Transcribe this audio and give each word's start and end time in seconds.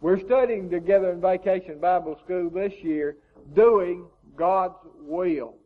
We're 0.00 0.20
studying 0.20 0.70
together 0.70 1.10
in 1.10 1.20
Vacation 1.20 1.80
Bible 1.80 2.16
School 2.24 2.50
this 2.50 2.72
year, 2.82 3.16
doing 3.56 4.06
God's 4.36 4.76
will. 5.00 5.56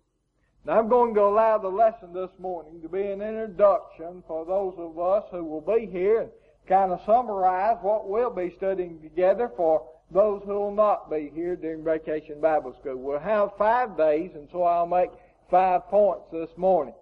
Now 0.64 0.78
I'm 0.78 0.88
going 0.88 1.14
to 1.14 1.20
allow 1.20 1.58
the 1.58 1.68
lesson 1.68 2.14
this 2.14 2.30
morning 2.38 2.80
to 2.80 2.88
be 2.88 3.02
an 3.02 3.20
introduction 3.20 4.22
for 4.26 4.46
those 4.46 4.74
of 4.78 4.98
us 4.98 5.24
who 5.30 5.44
will 5.44 5.60
be 5.60 5.86
here 5.86 6.22
and 6.22 6.30
kind 6.66 6.92
of 6.92 7.00
summarize 7.04 7.76
what 7.82 8.08
we'll 8.08 8.30
be 8.30 8.54
studying 8.56 9.02
together 9.02 9.50
for 9.54 9.86
those 10.10 10.40
who 10.46 10.54
will 10.54 10.74
not 10.74 11.10
be 11.10 11.30
here 11.34 11.54
during 11.54 11.84
Vacation 11.84 12.40
Bible 12.40 12.74
School. 12.80 12.96
We'll 12.96 13.18
have 13.18 13.50
five 13.58 13.98
days 13.98 14.30
and 14.34 14.48
so 14.50 14.62
I'll 14.62 14.86
make 14.86 15.10
five 15.50 15.88
points 15.88 16.24
this 16.32 16.50
morning. 16.56 16.94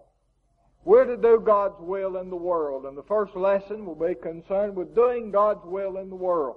We're 0.84 1.04
to 1.04 1.16
do 1.16 1.40
God's 1.44 1.78
will 1.78 2.16
in 2.16 2.28
the 2.28 2.34
world 2.34 2.86
and 2.86 2.98
the 2.98 3.04
first 3.04 3.36
lesson 3.36 3.86
will 3.86 3.94
be 3.94 4.16
concerned 4.16 4.74
with 4.74 4.96
doing 4.96 5.30
God's 5.30 5.64
will 5.64 5.98
in 5.98 6.08
the 6.08 6.16
world. 6.16 6.56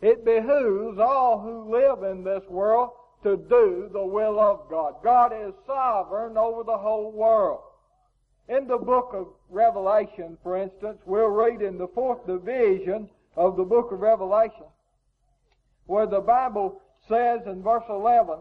It 0.00 0.24
behooves 0.24 0.98
all 0.98 1.40
who 1.40 1.72
live 1.72 2.02
in 2.02 2.22
this 2.22 2.42
world 2.48 2.90
to 3.22 3.36
do 3.36 3.88
the 3.92 4.04
will 4.04 4.38
of 4.38 4.68
God. 4.70 4.96
God 5.02 5.32
is 5.32 5.54
sovereign 5.66 6.36
over 6.36 6.62
the 6.62 6.76
whole 6.76 7.10
world. 7.12 7.60
In 8.48 8.68
the 8.68 8.78
book 8.78 9.10
of 9.14 9.28
Revelation, 9.50 10.36
for 10.42 10.56
instance, 10.56 10.98
we'll 11.06 11.28
read 11.28 11.62
in 11.62 11.78
the 11.78 11.88
fourth 11.88 12.24
division 12.26 13.08
of 13.34 13.56
the 13.56 13.64
book 13.64 13.90
of 13.90 14.00
Revelation, 14.00 14.66
where 15.86 16.06
the 16.06 16.20
Bible 16.20 16.80
says 17.08 17.40
in 17.46 17.62
verse 17.62 17.84
11, 17.88 18.38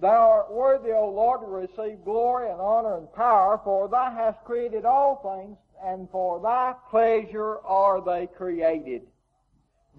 Thou 0.00 0.30
art 0.30 0.52
worthy, 0.52 0.92
O 0.92 1.08
Lord, 1.08 1.40
to 1.40 1.46
receive 1.46 2.04
glory 2.04 2.50
and 2.50 2.60
honor 2.60 2.98
and 2.98 3.12
power, 3.14 3.60
for 3.64 3.88
Thou 3.88 4.10
hast 4.10 4.44
created 4.44 4.84
all 4.84 5.16
things, 5.16 5.56
and 5.82 6.08
for 6.10 6.40
Thy 6.40 6.74
pleasure 6.90 7.58
are 7.60 8.00
they 8.04 8.26
created. 8.26 9.02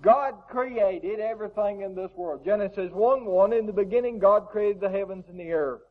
God 0.01 0.35
created 0.49 1.19
everything 1.19 1.81
in 1.81 1.93
this 1.93 2.11
world. 2.15 2.45
Genesis 2.45 2.91
1 2.91 3.25
1, 3.25 3.53
in 3.53 3.65
the 3.65 3.73
beginning 3.73 4.19
God 4.19 4.47
created 4.49 4.79
the 4.79 4.89
heavens 4.89 5.25
and 5.29 5.39
the 5.39 5.51
earth. 5.51 5.81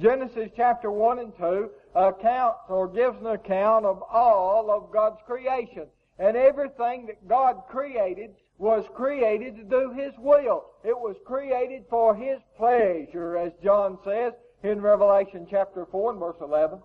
Genesis 0.00 0.50
chapter 0.56 0.90
1 0.90 1.18
and 1.18 1.32
2 1.38 1.70
accounts 1.94 2.60
or 2.68 2.88
gives 2.88 3.18
an 3.20 3.26
account 3.26 3.84
of 3.84 4.02
all 4.02 4.70
of 4.70 4.92
God's 4.92 5.20
creation. 5.26 5.86
And 6.18 6.36
everything 6.36 7.06
that 7.06 7.28
God 7.28 7.62
created 7.68 8.34
was 8.58 8.84
created 8.94 9.56
to 9.56 9.64
do 9.64 9.92
His 9.92 10.12
will. 10.18 10.64
It 10.84 10.98
was 10.98 11.16
created 11.26 11.84
for 11.90 12.14
His 12.14 12.38
pleasure, 12.56 13.36
as 13.36 13.52
John 13.62 13.98
says 14.04 14.32
in 14.62 14.80
Revelation 14.80 15.46
chapter 15.50 15.86
4 15.90 16.12
and 16.12 16.20
verse 16.20 16.36
11. 16.40 16.78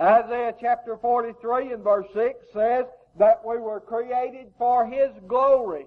Isaiah 0.00 0.54
chapter 0.60 0.96
43 0.96 1.72
and 1.72 1.84
verse 1.84 2.06
6 2.14 2.34
says 2.52 2.86
that 3.18 3.40
we 3.44 3.58
were 3.58 3.80
created 3.80 4.52
for 4.58 4.86
His 4.86 5.10
glory. 5.28 5.86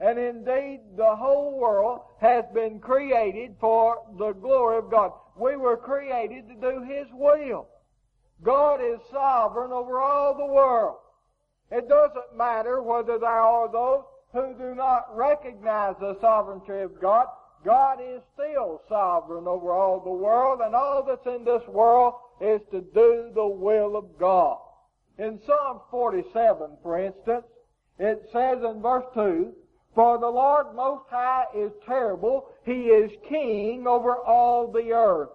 And 0.00 0.18
indeed, 0.18 0.80
the 0.96 1.14
whole 1.14 1.58
world 1.58 2.00
has 2.20 2.44
been 2.54 2.80
created 2.80 3.54
for 3.60 3.98
the 4.18 4.32
glory 4.32 4.78
of 4.78 4.90
God. 4.90 5.12
We 5.36 5.56
were 5.56 5.76
created 5.76 6.48
to 6.48 6.54
do 6.54 6.82
His 6.82 7.06
will. 7.12 7.68
God 8.42 8.80
is 8.80 8.98
sovereign 9.12 9.72
over 9.72 10.00
all 10.00 10.36
the 10.36 10.52
world. 10.52 10.96
It 11.70 11.88
doesn't 11.88 12.36
matter 12.36 12.82
whether 12.82 13.18
there 13.18 13.28
are 13.28 13.70
those 13.70 14.04
who 14.32 14.54
do 14.58 14.74
not 14.74 15.16
recognize 15.16 15.94
the 16.00 16.18
sovereignty 16.20 16.80
of 16.80 17.00
God. 17.00 17.26
God 17.64 17.98
is 18.02 18.22
still 18.34 18.82
sovereign 18.88 19.46
over 19.46 19.72
all 19.72 20.00
the 20.00 20.10
world, 20.10 20.60
and 20.64 20.74
all 20.74 21.04
that's 21.04 21.26
in 21.26 21.44
this 21.44 21.62
world 21.68 22.14
is 22.40 22.60
to 22.72 22.80
do 22.80 23.30
the 23.34 23.46
will 23.46 23.96
of 23.96 24.18
God. 24.18 24.58
In 25.18 25.40
Psalm 25.46 25.80
47, 25.90 26.78
for 26.82 26.98
instance, 26.98 27.44
it 27.98 28.28
says 28.32 28.58
in 28.62 28.80
verse 28.80 29.04
2, 29.14 29.52
for 29.94 30.18
the 30.18 30.28
Lord 30.28 30.74
Most 30.74 31.04
High 31.10 31.44
is 31.54 31.70
terrible. 31.86 32.48
He 32.64 32.88
is 32.88 33.10
king 33.28 33.86
over 33.86 34.16
all 34.16 34.72
the 34.72 34.92
earth. 34.92 35.28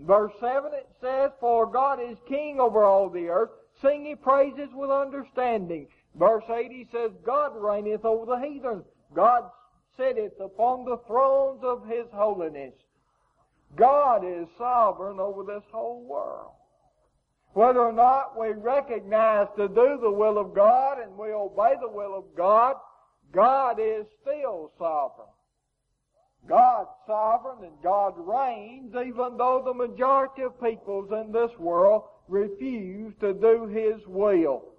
Verse 0.00 0.32
7 0.40 0.72
it 0.74 0.88
says, 1.00 1.30
For 1.40 1.66
God 1.66 1.98
is 2.00 2.16
king 2.28 2.60
over 2.60 2.84
all 2.84 3.08
the 3.08 3.28
earth. 3.28 3.50
Sing 3.82 4.06
ye 4.06 4.14
praises 4.14 4.68
with 4.72 4.90
understanding. 4.90 5.88
Verse 6.14 6.44
8 6.48 6.70
he 6.70 6.86
says, 6.92 7.10
God 7.24 7.52
reigneth 7.56 8.04
over 8.04 8.26
the 8.26 8.46
heathen. 8.46 8.84
God 9.14 9.50
sitteth 9.96 10.38
upon 10.40 10.84
the 10.84 10.98
thrones 11.06 11.62
of 11.64 11.86
his 11.86 12.06
holiness. 12.12 12.74
God 13.74 14.24
is 14.24 14.46
sovereign 14.56 15.18
over 15.18 15.42
this 15.42 15.64
whole 15.72 16.04
world. 16.04 16.52
Whether 17.56 17.80
or 17.80 17.92
not 17.92 18.38
we 18.38 18.48
recognize 18.48 19.46
to 19.56 19.66
do 19.66 19.98
the 19.98 20.10
will 20.10 20.36
of 20.36 20.54
God 20.54 20.98
and 20.98 21.16
we 21.16 21.28
obey 21.28 21.72
the 21.80 21.88
will 21.88 22.14
of 22.14 22.24
God, 22.36 22.76
God 23.32 23.78
is 23.80 24.04
still 24.20 24.72
sovereign. 24.78 25.32
God's 26.46 26.90
sovereign 27.06 27.64
and 27.64 27.82
God 27.82 28.12
reigns 28.18 28.92
even 28.94 29.38
though 29.38 29.62
the 29.64 29.72
majority 29.72 30.42
of 30.42 30.62
peoples 30.62 31.10
in 31.12 31.32
this 31.32 31.50
world 31.58 32.02
refuse 32.28 33.14
to 33.20 33.32
do 33.32 33.66
His 33.68 34.06
will. 34.06 34.74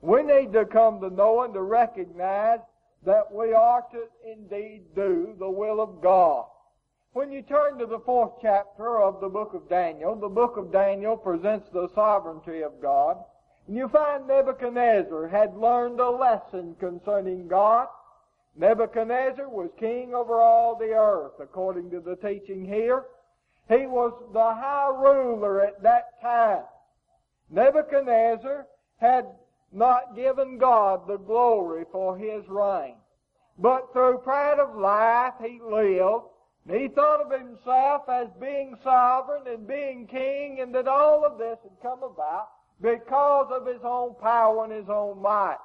We 0.00 0.22
need 0.22 0.52
to 0.52 0.66
come 0.66 1.00
to 1.00 1.10
know 1.10 1.42
and 1.42 1.52
to 1.54 1.62
recognize 1.62 2.60
that 3.04 3.24
we 3.32 3.54
are 3.54 3.82
to 3.90 4.04
indeed 4.24 4.82
do 4.94 5.34
the 5.36 5.50
will 5.50 5.80
of 5.80 6.00
God. 6.00 6.46
When 7.12 7.32
you 7.32 7.42
turn 7.42 7.76
to 7.78 7.86
the 7.86 7.98
fourth 7.98 8.34
chapter 8.40 9.02
of 9.02 9.20
the 9.20 9.28
book 9.28 9.52
of 9.52 9.68
Daniel, 9.68 10.14
the 10.14 10.28
book 10.28 10.56
of 10.56 10.70
Daniel 10.70 11.16
presents 11.16 11.68
the 11.72 11.88
sovereignty 11.92 12.62
of 12.62 12.80
God. 12.80 13.16
And 13.66 13.76
you 13.76 13.88
find 13.88 14.28
Nebuchadnezzar 14.28 15.26
had 15.26 15.56
learned 15.56 15.98
a 15.98 16.08
lesson 16.08 16.76
concerning 16.78 17.48
God. 17.48 17.88
Nebuchadnezzar 18.56 19.48
was 19.48 19.70
king 19.76 20.14
over 20.14 20.40
all 20.40 20.76
the 20.76 20.92
earth, 20.92 21.32
according 21.40 21.90
to 21.90 21.98
the 21.98 22.14
teaching 22.14 22.64
here. 22.64 23.06
He 23.68 23.86
was 23.86 24.12
the 24.32 24.54
high 24.54 24.90
ruler 24.96 25.62
at 25.62 25.82
that 25.82 26.20
time. 26.22 26.62
Nebuchadnezzar 27.50 28.68
had 28.98 29.26
not 29.72 30.14
given 30.14 30.58
God 30.58 31.08
the 31.08 31.18
glory 31.18 31.86
for 31.90 32.16
his 32.16 32.46
reign. 32.48 32.94
But 33.58 33.92
through 33.92 34.18
pride 34.18 34.60
of 34.60 34.76
life 34.76 35.34
he 35.42 35.60
lived, 35.60 36.26
he 36.68 36.88
thought 36.88 37.20
of 37.20 37.30
himself 37.32 38.08
as 38.08 38.28
being 38.40 38.76
sovereign 38.82 39.46
and 39.46 39.66
being 39.66 40.06
king, 40.06 40.60
and 40.60 40.74
that 40.74 40.88
all 40.88 41.24
of 41.24 41.38
this 41.38 41.58
had 41.62 41.80
come 41.82 42.02
about 42.02 42.48
because 42.80 43.50
of 43.50 43.66
his 43.66 43.82
own 43.82 44.14
power 44.20 44.64
and 44.64 44.72
his 44.72 44.88
own 44.88 45.20
might. 45.22 45.58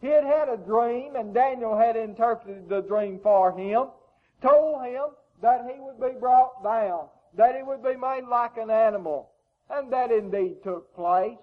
He 0.00 0.08
had 0.08 0.24
had 0.24 0.48
a 0.48 0.56
dream, 0.56 1.14
and 1.16 1.32
Daniel 1.32 1.76
had 1.76 1.96
interpreted 1.96 2.68
the 2.68 2.82
dream 2.82 3.20
for 3.22 3.52
him, 3.52 3.86
told 4.42 4.84
him 4.84 5.06
that 5.40 5.64
he 5.72 5.80
would 5.80 6.00
be 6.00 6.18
brought 6.18 6.62
down, 6.64 7.06
that 7.36 7.54
he 7.56 7.62
would 7.62 7.82
be 7.82 7.96
made 7.96 8.24
like 8.28 8.56
an 8.56 8.70
animal. 8.70 9.30
And 9.70 9.92
that 9.92 10.10
indeed 10.10 10.62
took 10.64 10.94
place. 10.94 11.38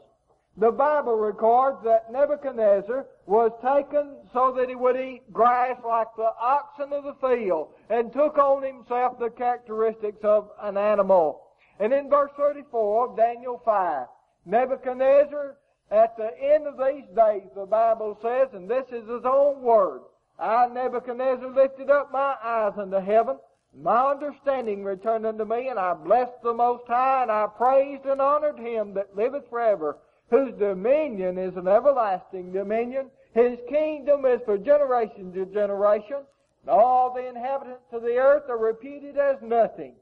The 0.59 0.71
Bible 0.71 1.15
records 1.15 1.77
that 1.85 2.11
Nebuchadnezzar 2.11 3.05
was 3.25 3.51
taken 3.63 4.17
so 4.33 4.51
that 4.57 4.67
he 4.67 4.75
would 4.75 4.97
eat 4.97 5.31
grass 5.31 5.77
like 5.87 6.07
the 6.17 6.31
oxen 6.37 6.91
of 6.91 7.05
the 7.05 7.15
field 7.21 7.69
and 7.89 8.11
took 8.11 8.37
on 8.37 8.63
himself 8.63 9.17
the 9.19 9.29
characteristics 9.29 10.19
of 10.21 10.49
an 10.61 10.75
animal. 10.75 11.47
And 11.79 11.93
in 11.93 12.09
verse 12.09 12.31
34 12.35 13.09
of 13.09 13.15
Daniel 13.15 13.61
5, 13.63 14.07
Nebuchadnezzar, 14.45 15.55
at 15.91 16.17
the 16.17 16.29
end 16.41 16.67
of 16.67 16.75
these 16.77 17.07
days, 17.15 17.47
the 17.55 17.65
Bible 17.65 18.17
says, 18.21 18.49
and 18.53 18.69
this 18.69 18.85
is 18.91 19.07
his 19.07 19.23
own 19.23 19.61
word, 19.61 20.01
I, 20.37 20.67
Nebuchadnezzar, 20.67 21.55
lifted 21.55 21.89
up 21.89 22.11
my 22.11 22.35
eyes 22.43 22.73
unto 22.77 22.99
heaven, 22.99 23.37
my 23.73 24.11
understanding 24.11 24.83
returned 24.83 25.25
unto 25.25 25.45
me, 25.45 25.69
and 25.69 25.79
I 25.79 25.93
blessed 25.93 26.41
the 26.43 26.53
Most 26.53 26.83
High, 26.87 27.21
and 27.21 27.31
I 27.31 27.47
praised 27.47 28.03
and 28.05 28.19
honored 28.19 28.59
him 28.59 28.93
that 28.95 29.15
liveth 29.15 29.49
forever, 29.49 29.99
whose 30.29 30.53
dominion 30.59 31.37
is 31.37 31.55
an 31.55 31.67
everlasting 31.67 32.51
dominion. 32.51 33.09
His 33.33 33.57
kingdom 33.69 34.25
is 34.25 34.39
for 34.45 34.57
generation 34.57 35.33
to 35.33 35.45
generation. 35.45 36.17
And 36.61 36.69
all 36.69 37.13
the 37.13 37.27
inhabitants 37.27 37.91
of 37.91 38.01
the 38.01 38.17
earth 38.17 38.49
are 38.49 38.57
reputed 38.57 39.17
as 39.17 39.37
nothing, 39.41 39.95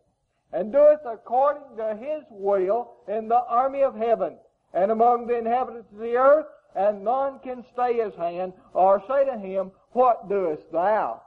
and 0.52 0.72
doeth 0.72 1.06
according 1.06 1.78
to 1.78 1.96
his 1.96 2.24
will 2.32 2.96
in 3.08 3.28
the 3.28 3.44
army 3.48 3.84
of 3.84 3.96
heaven, 3.96 4.38
and 4.74 4.92
among 4.92 5.28
the 5.28 5.38
inhabitants 5.38 5.92
of 5.94 6.00
the 6.00 6.16
earth, 6.16 6.48
and 6.76 7.04
none 7.04 7.40
can 7.40 7.64
stay 7.74 8.04
his 8.04 8.14
hand, 8.16 8.54
or 8.74 9.04
say 9.08 9.26
to 9.26 9.38
him, 9.38 9.72
What 9.92 10.30
doest 10.30 10.64
thou? 10.72 11.22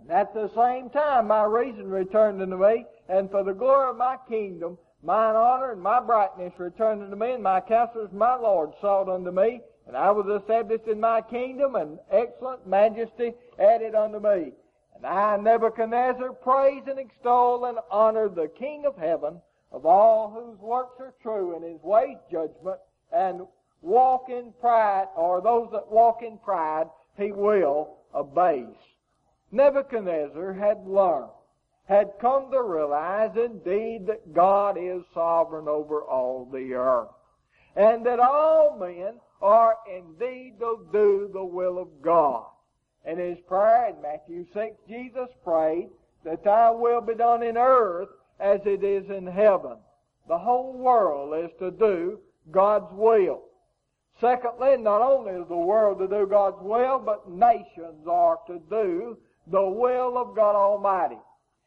And 0.00 0.10
at 0.10 0.34
the 0.34 0.50
same 0.56 0.90
time 0.90 1.28
my 1.28 1.44
reason 1.44 1.88
returned 1.88 2.42
unto 2.42 2.56
me, 2.56 2.86
and 3.08 3.30
for 3.30 3.44
the 3.44 3.54
glory 3.54 3.90
of 3.90 3.96
my 3.96 4.16
kingdom, 4.28 4.78
mine 5.02 5.36
honor 5.36 5.72
and 5.72 5.82
my 5.82 6.00
brightness 6.00 6.52
returned 6.58 7.02
unto 7.02 7.16
me, 7.16 7.32
and 7.32 7.42
my 7.42 7.60
counselors, 7.60 8.12
my 8.12 8.34
Lord, 8.34 8.72
sought 8.80 9.08
unto 9.08 9.30
me, 9.30 9.60
and 9.86 9.96
I 9.96 10.10
was 10.10 10.40
established 10.40 10.86
in 10.86 11.00
my 11.00 11.22
kingdom, 11.22 11.74
and 11.74 11.98
excellent 12.10 12.66
majesty 12.66 13.34
added 13.58 13.94
unto 13.94 14.20
me. 14.20 14.52
And 14.94 15.06
I, 15.06 15.36
Nebuchadnezzar, 15.36 16.32
praise 16.34 16.82
and 16.86 16.98
extol 16.98 17.64
and 17.64 17.78
honor 17.90 18.28
the 18.28 18.48
King 18.48 18.84
of 18.86 18.96
heaven, 18.96 19.40
of 19.72 19.86
all 19.86 20.30
whose 20.30 20.58
works 20.60 21.00
are 21.00 21.14
true, 21.22 21.56
and 21.56 21.64
his 21.64 21.82
ways 21.82 22.18
judgment, 22.30 22.78
and 23.12 23.46
walk 23.82 24.28
in 24.28 24.52
pride, 24.60 25.06
or 25.16 25.40
those 25.40 25.70
that 25.72 25.90
walk 25.90 26.22
in 26.22 26.38
pride, 26.38 26.86
he 27.16 27.32
will 27.32 27.96
abase. 28.14 28.66
Nebuchadnezzar 29.52 30.52
had 30.52 30.86
learned, 30.86 31.30
had 31.90 32.12
come 32.20 32.52
to 32.52 32.62
realize 32.62 33.32
indeed 33.34 34.06
that 34.06 34.32
God 34.32 34.78
is 34.78 35.02
sovereign 35.12 35.66
over 35.66 36.02
all 36.02 36.48
the 36.52 36.72
earth. 36.72 37.08
And 37.74 38.06
that 38.06 38.20
all 38.20 38.78
men 38.78 39.14
are 39.42 39.74
indeed 39.92 40.54
to 40.60 40.86
do 40.92 41.28
the 41.32 41.44
will 41.44 41.78
of 41.78 41.88
God. 42.00 42.46
In 43.04 43.18
his 43.18 43.38
prayer 43.48 43.88
in 43.88 44.00
Matthew 44.00 44.46
6, 44.54 44.76
Jesus 44.88 45.28
prayed 45.42 45.88
that 46.24 46.44
thy 46.44 46.70
will 46.70 47.00
be 47.00 47.16
done 47.16 47.42
in 47.42 47.56
earth 47.56 48.08
as 48.38 48.60
it 48.66 48.84
is 48.84 49.10
in 49.10 49.26
heaven. 49.26 49.76
The 50.28 50.38
whole 50.38 50.74
world 50.74 51.44
is 51.44 51.50
to 51.58 51.72
do 51.72 52.20
God's 52.52 52.92
will. 52.92 53.42
Secondly, 54.20 54.76
not 54.78 55.02
only 55.02 55.32
is 55.32 55.48
the 55.48 55.56
world 55.56 55.98
to 55.98 56.06
do 56.06 56.24
God's 56.30 56.58
will, 56.60 57.00
but 57.00 57.28
nations 57.28 58.06
are 58.08 58.38
to 58.46 58.60
do 58.70 59.18
the 59.50 59.68
will 59.68 60.16
of 60.16 60.36
God 60.36 60.54
Almighty. 60.54 61.18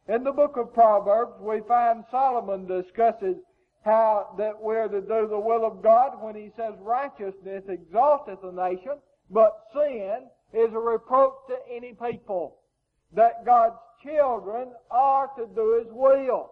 In 0.10 0.26
the 0.26 0.34
book 0.34 0.58
of 0.58 0.74
Proverbs, 0.74 1.40
we 1.40 1.62
find 1.62 2.04
Solomon 2.12 2.68
discusses 2.68 3.38
how 3.86 4.36
that 4.38 4.62
we're 4.62 4.90
to 4.90 5.00
do 5.00 5.28
the 5.30 5.40
will 5.40 5.66
of 5.66 5.82
God 5.82 6.22
when 6.22 6.36
he 6.36 6.52
says 6.58 6.74
righteousness 6.82 7.64
exalteth 7.70 8.44
a 8.44 8.52
nation, 8.52 9.00
but 9.30 9.64
sin 9.74 10.28
is 10.54 10.74
a 10.74 10.80
reproach 10.80 11.36
to 11.48 11.56
any 11.74 11.94
people. 11.94 12.58
That 13.14 13.46
God's 13.46 13.78
children 14.04 14.74
are 14.92 15.30
to 15.38 15.48
do 15.56 15.82
His 15.84 15.94
will. 15.94 16.52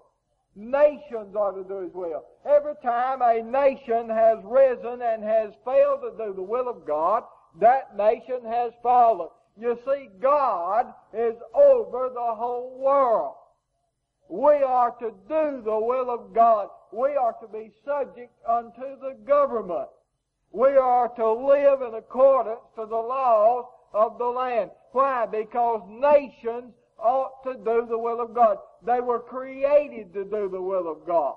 Nations 0.55 1.35
are 1.35 1.51
to 1.51 1.63
do 1.63 1.79
His 1.79 1.93
will. 1.93 2.23
Every 2.45 2.75
time 2.83 3.21
a 3.21 3.41
nation 3.41 4.09
has 4.09 4.37
risen 4.45 5.01
and 5.01 5.23
has 5.23 5.51
failed 5.65 6.01
to 6.03 6.25
do 6.25 6.33
the 6.33 6.41
will 6.41 6.69
of 6.69 6.85
God, 6.85 7.23
that 7.59 7.97
nation 7.97 8.45
has 8.45 8.71
fallen. 8.81 9.29
You 9.57 9.77
see, 9.85 10.09
God 10.21 10.93
is 11.13 11.35
over 11.53 12.09
the 12.13 12.35
whole 12.35 12.79
world. 12.79 13.35
We 14.31 14.63
are 14.63 14.91
to 14.91 15.11
do 15.27 15.61
the 15.61 15.77
will 15.77 16.09
of 16.09 16.33
God. 16.33 16.69
We 16.93 17.17
are 17.17 17.35
to 17.41 17.47
be 17.49 17.69
subject 17.83 18.31
unto 18.47 18.97
the 19.01 19.17
government. 19.27 19.89
We 20.53 20.69
are 20.77 21.09
to 21.17 21.33
live 21.33 21.81
in 21.81 21.95
accordance 21.95 22.61
to 22.75 22.85
the 22.85 22.95
laws 22.95 23.65
of 23.93 24.17
the 24.17 24.25
land. 24.25 24.71
Why? 24.93 25.25
Because 25.25 25.81
nations 25.89 26.73
ought 26.97 27.43
to 27.43 27.55
do 27.55 27.85
the 27.89 27.97
will 27.97 28.21
of 28.21 28.33
God. 28.33 28.57
They 28.85 29.01
were 29.01 29.19
created 29.19 30.13
to 30.13 30.23
do 30.23 30.47
the 30.49 30.61
will 30.61 30.89
of 30.89 31.05
God. 31.05 31.35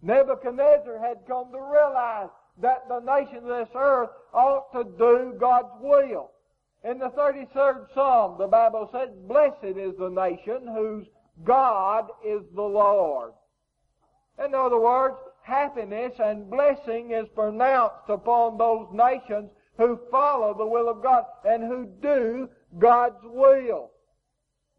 Nebuchadnezzar 0.00 1.00
had 1.00 1.26
come 1.26 1.50
to 1.50 1.60
realize 1.60 2.28
that 2.62 2.86
the 2.88 3.00
nations 3.00 3.42
of 3.42 3.66
this 3.66 3.74
earth 3.74 4.10
ought 4.32 4.72
to 4.72 4.84
do 4.84 5.34
God's 5.40 5.74
will. 5.80 6.30
In 6.84 7.00
the 7.00 7.10
33rd 7.10 7.92
Psalm, 7.92 8.36
the 8.38 8.46
Bible 8.46 8.88
says, 8.92 9.08
Blessed 9.26 9.76
is 9.76 9.96
the 9.98 10.10
nation 10.10 10.68
whose 10.68 11.06
God 11.44 12.06
is 12.24 12.42
the 12.54 12.62
Lord. 12.62 13.32
In 14.44 14.54
other 14.54 14.78
words, 14.78 15.16
happiness 15.42 16.12
and 16.18 16.50
blessing 16.50 17.12
is 17.12 17.26
pronounced 17.34 18.08
upon 18.08 18.58
those 18.58 18.86
nations 18.92 19.50
who 19.76 19.98
follow 20.10 20.54
the 20.56 20.66
will 20.66 20.88
of 20.88 21.02
God 21.02 21.24
and 21.44 21.62
who 21.62 21.88
do 22.02 22.48
God's 22.78 23.22
will. 23.24 23.90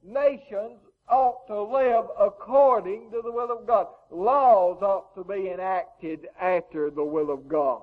Nations 0.04 0.80
ought 1.10 1.46
to 1.48 1.62
live 1.62 2.06
according 2.20 3.12
to 3.12 3.22
the 3.24 3.32
will 3.32 3.52
of 3.52 3.68
God. 3.68 3.88
Laws 4.12 4.82
ought 4.82 5.14
to 5.16 5.24
be 5.24 5.50
enacted 5.50 6.28
after 6.40 6.90
the 6.90 7.04
will 7.04 7.32
of 7.32 7.48
God. 7.48 7.82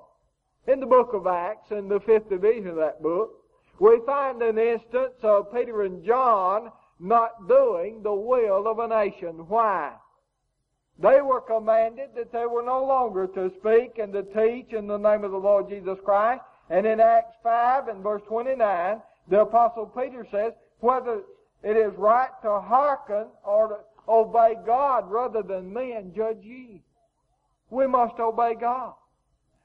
In 0.67 0.81
the 0.81 0.87
book 0.87 1.13
of 1.13 1.27
Acts, 1.27 1.71
in 1.71 1.89
the 1.89 2.01
fifth 2.01 2.29
division 2.29 2.69
of 2.69 2.77
that 2.77 3.03
book, 3.03 3.31
we 3.81 4.01
find 4.07 4.43
an 4.43 4.59
instance 4.59 5.15
of 5.23 5.53
Peter 5.53 5.83
and 5.83 6.05
John 6.05 6.71
not 7.01 7.49
doing 7.49 8.03
the 8.03 8.13
will 8.13 8.67
of 8.67 8.79
a 8.79 8.89
nation. 8.89 9.47
Why? 9.49 9.93
They 10.99 11.21
were 11.21 11.41
commanded 11.41 12.11
that 12.17 12.33
they 12.33 12.47
were 12.47 12.63
no 12.63 12.85
longer 12.85 13.29
to 13.29 13.53
speak 13.61 13.99
and 13.99 14.13
to 14.13 14.23
teach 14.23 14.73
in 14.73 14.89
the 14.89 14.97
name 14.97 15.23
of 15.23 15.31
the 15.31 15.37
Lord 15.37 15.69
Jesus 15.69 15.99
Christ, 16.05 16.43
and 16.71 16.87
in 16.87 17.01
Acts 17.01 17.37
5 17.43 17.89
and 17.89 18.03
verse 18.03 18.23
29, 18.27 19.01
the 19.29 19.43
apostle 19.43 19.87
Peter 19.87 20.27
says, 20.31 20.53
whether 20.81 21.23
it 21.63 21.77
is 21.77 21.93
right 21.97 22.31
to 22.43 22.61
hearken 22.61 23.27
or 23.45 23.69
to 23.69 23.77
obey 24.09 24.55
God 24.67 25.11
rather 25.11 25.43
than 25.43 25.73
men, 25.73 26.13
judge 26.17 26.43
ye. 26.43 26.83
We 27.71 27.87
must 27.87 28.19
obey 28.19 28.55
God. 28.61 28.95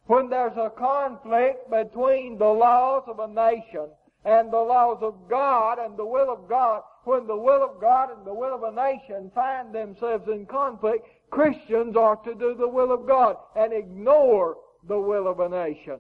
When 0.06 0.30
there's 0.30 0.58
a 0.58 0.70
conflict 0.70 1.70
between 1.70 2.38
the 2.38 2.46
laws 2.46 3.04
of 3.08 3.20
a 3.20 3.28
nation 3.28 3.88
and 4.26 4.52
the 4.52 4.58
laws 4.58 5.00
of 5.02 5.16
God 5.30 5.80
and 5.80 5.98
the 5.98 6.06
will 6.06 6.30
of 6.32 6.50
God, 6.50 6.84
when 7.06 7.28
the 7.28 7.38
will 7.38 7.64
of 7.64 7.82
God 7.82 8.10
and 8.16 8.26
the 8.26 8.34
will 8.34 8.56
of 8.56 8.64
a 8.64 8.72
nation 8.72 9.32
find 9.36 9.74
themselves 9.74 10.28
in 10.28 10.46
conflict, 10.46 11.08
Christians 11.30 11.96
are 11.96 12.16
to 12.18 12.34
do 12.36 12.56
the 12.56 12.68
will 12.68 12.92
of 12.92 13.08
God 13.08 13.36
and 13.56 13.74
ignore 13.74 14.58
the 14.88 15.00
will 15.00 15.28
of 15.28 15.40
a 15.40 15.50
nation. 15.50 16.00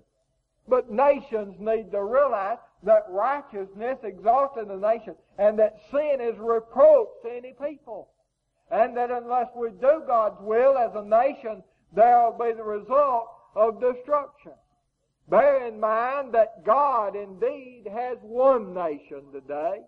But 0.67 0.91
nations 0.91 1.55
need 1.59 1.91
to 1.91 2.03
realize 2.03 2.57
that 2.83 3.05
righteousness 3.09 3.99
exalts 4.03 4.55
the 4.55 4.75
nation 4.75 5.15
and 5.37 5.57
that 5.59 5.75
sin 5.91 6.17
is 6.21 6.37
reproach 6.39 7.09
to 7.23 7.31
any 7.31 7.53
people. 7.53 8.09
And 8.71 8.95
that 8.97 9.11
unless 9.11 9.47
we 9.55 9.69
do 9.69 10.03
God's 10.07 10.37
will 10.41 10.77
as 10.77 10.91
a 10.95 11.03
nation, 11.03 11.63
there 11.93 12.19
will 12.21 12.37
be 12.39 12.53
the 12.53 12.63
result 12.63 13.27
of 13.55 13.81
destruction. 13.81 14.53
Bear 15.29 15.67
in 15.67 15.79
mind 15.79 16.33
that 16.33 16.65
God 16.65 17.15
indeed 17.15 17.87
has 17.91 18.17
one 18.21 18.73
nation 18.73 19.31
today, 19.31 19.81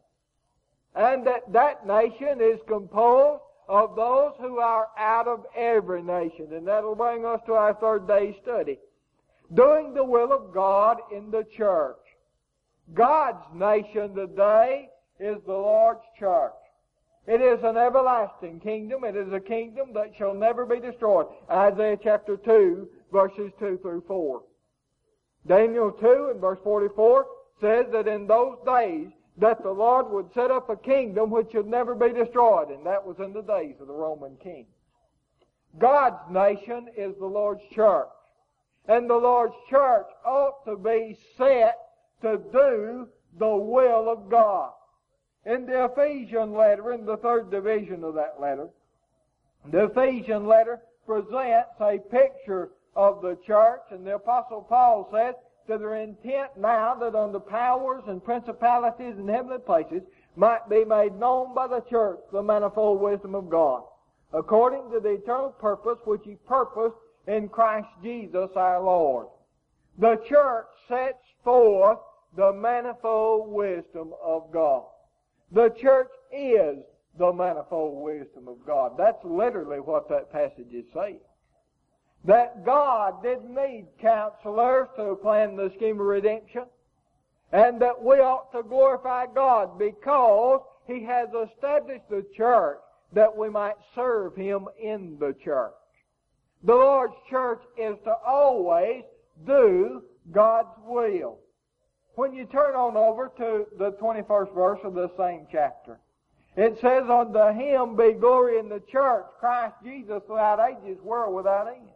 and 0.95 1.25
that 1.27 1.51
that 1.51 1.85
nation 1.85 2.39
is 2.41 2.59
composed 2.67 3.41
of 3.67 3.95
those 3.95 4.33
who 4.39 4.59
are 4.59 4.87
out 4.97 5.27
of 5.27 5.45
every 5.55 6.01
nation. 6.01 6.47
And 6.51 6.67
that'll 6.67 6.95
bring 6.95 7.25
us 7.25 7.41
to 7.47 7.53
our 7.53 7.73
third 7.73 8.07
day 8.07 8.37
study 8.41 8.79
doing 9.53 9.93
the 9.93 10.03
will 10.03 10.31
of 10.31 10.53
God 10.53 10.97
in 11.11 11.31
the 11.31 11.45
church. 11.55 11.97
God's 12.93 13.43
nation 13.53 14.15
today 14.15 14.89
is 15.19 15.37
the 15.45 15.53
Lord's 15.53 16.03
church. 16.19 16.53
It 17.27 17.41
is 17.41 17.59
an 17.63 17.77
everlasting 17.77 18.59
kingdom. 18.59 19.03
It 19.03 19.15
is 19.15 19.33
a 19.33 19.39
kingdom 19.39 19.93
that 19.93 20.13
shall 20.17 20.33
never 20.33 20.65
be 20.65 20.79
destroyed. 20.79 21.27
Isaiah 21.49 21.97
chapter 22.01 22.37
2, 22.37 22.87
verses 23.11 23.51
2 23.59 23.79
through 23.81 24.03
4. 24.07 24.43
Daniel 25.47 25.91
2 25.91 26.29
and 26.31 26.41
verse 26.41 26.59
44 26.63 27.25
says 27.61 27.85
that 27.91 28.07
in 28.07 28.27
those 28.27 28.57
days 28.65 29.07
that 29.37 29.61
the 29.63 29.71
Lord 29.71 30.09
would 30.09 30.33
set 30.33 30.51
up 30.51 30.69
a 30.69 30.77
kingdom 30.77 31.29
which 31.29 31.51
should 31.51 31.67
never 31.67 31.93
be 31.93 32.13
destroyed, 32.13 32.69
and 32.69 32.85
that 32.85 33.05
was 33.05 33.17
in 33.19 33.33
the 33.33 33.41
days 33.41 33.75
of 33.81 33.87
the 33.87 33.93
Roman 33.93 34.37
king. 34.37 34.65
God's 35.77 36.31
nation 36.31 36.87
is 36.95 37.15
the 37.19 37.25
Lord's 37.25 37.63
church. 37.73 38.07
And 38.87 39.09
the 39.09 39.15
Lord's 39.15 39.55
church 39.69 40.05
ought 40.25 40.63
to 40.65 40.77
be 40.77 41.17
set 41.37 41.75
to 42.21 42.37
do 42.51 43.07
the 43.37 43.55
will 43.55 44.09
of 44.09 44.29
God. 44.29 44.71
In 45.45 45.65
the 45.65 45.85
Ephesian 45.85 46.53
letter, 46.53 46.93
in 46.93 47.05
the 47.05 47.17
third 47.17 47.51
division 47.51 48.03
of 48.03 48.13
that 48.15 48.39
letter, 48.39 48.69
the 49.71 49.85
Ephesian 49.85 50.47
letter 50.47 50.81
presents 51.05 51.75
a 51.81 51.99
picture 52.09 52.69
of 52.95 53.21
the 53.21 53.37
church, 53.45 53.81
and 53.91 54.05
the 54.05 54.15
Apostle 54.15 54.61
Paul 54.61 55.09
says 55.11 55.35
to 55.67 55.77
their 55.77 55.95
intent 55.95 56.49
now 56.57 56.95
that 56.95 57.11
the 57.11 57.39
powers 57.39 58.03
and 58.07 58.23
principalities 58.23 59.15
in 59.17 59.27
heavenly 59.27 59.59
places 59.59 60.01
might 60.35 60.69
be 60.69 60.83
made 60.85 61.17
known 61.19 61.53
by 61.55 61.67
the 61.67 61.81
church 61.89 62.19
the 62.31 62.43
manifold 62.43 63.01
wisdom 63.01 63.35
of 63.35 63.49
God, 63.49 63.83
according 64.33 64.91
to 64.91 64.99
the 64.99 65.13
eternal 65.13 65.49
purpose 65.49 65.97
which 66.05 66.21
he 66.23 66.35
purposed 66.47 66.95
in 67.27 67.49
Christ 67.49 67.87
Jesus 68.03 68.49
our 68.55 68.81
Lord. 68.81 69.27
The 69.97 70.17
church 70.29 70.67
sets 70.87 71.23
forth 71.43 71.99
the 72.35 72.51
manifold 72.53 73.49
wisdom 73.51 74.13
of 74.23 74.51
God. 74.51 74.83
The 75.51 75.69
church 75.81 76.09
is 76.31 76.77
the 77.17 77.31
manifold 77.31 78.03
wisdom 78.03 78.47
of 78.47 78.57
God. 78.65 78.93
That's 78.97 79.23
literally 79.23 79.79
what 79.79 80.09
that 80.09 80.31
passage 80.31 80.73
is 80.73 80.85
saying. 80.93 81.21
That 82.25 82.65
God 82.65 83.21
didn't 83.21 83.53
need 83.53 83.87
counselors 84.01 84.87
to 84.97 85.15
plan 85.21 85.55
the 85.55 85.71
scheme 85.77 85.99
of 85.99 86.07
redemption, 86.07 86.63
and 87.51 87.79
that 87.81 88.03
we 88.03 88.15
ought 88.15 88.51
to 88.51 88.63
glorify 88.63 89.25
God 89.33 89.77
because 89.77 90.61
He 90.87 91.03
has 91.03 91.29
established 91.29 92.09
the 92.09 92.25
church 92.35 92.79
that 93.13 93.35
we 93.35 93.49
might 93.49 93.75
serve 93.93 94.35
Him 94.35 94.67
in 94.81 95.17
the 95.19 95.35
church. 95.43 95.73
The 96.63 96.73
Lord's 96.73 97.13
church 97.29 97.61
is 97.77 97.95
to 98.05 98.13
always 98.25 99.03
do 99.45 100.01
God's 100.31 100.75
will. 100.83 101.37
When 102.15 102.33
you 102.33 102.45
turn 102.45 102.75
on 102.75 102.97
over 102.97 103.31
to 103.37 103.65
the 103.77 103.91
21st 104.01 104.55
verse 104.55 104.79
of 104.83 104.93
the 104.93 105.11
same 105.17 105.45
chapter, 105.51 105.99
it 106.55 106.77
says, 106.81 107.03
Unto 107.09 107.51
him 107.59 107.97
be 107.97 108.13
glory 108.13 108.57
in 108.59 108.69
the 108.69 108.81
church, 108.89 109.25
Christ 109.39 109.75
Jesus 109.83 110.21
throughout 110.25 110.59
ages, 110.59 110.97
world 111.03 111.35
without 111.35 111.67
end. 111.67 111.89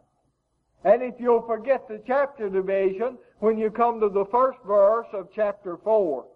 And 0.84 1.02
if 1.02 1.14
you'll 1.18 1.46
forget 1.46 1.86
the 1.88 2.02
chapter 2.06 2.48
division, 2.48 3.18
when 3.40 3.58
you 3.58 3.70
come 3.70 4.00
to 4.00 4.08
the 4.08 4.24
first 4.30 4.58
verse 4.66 5.06
of 5.12 5.28
chapter 5.34 5.76
4, 5.76 6.26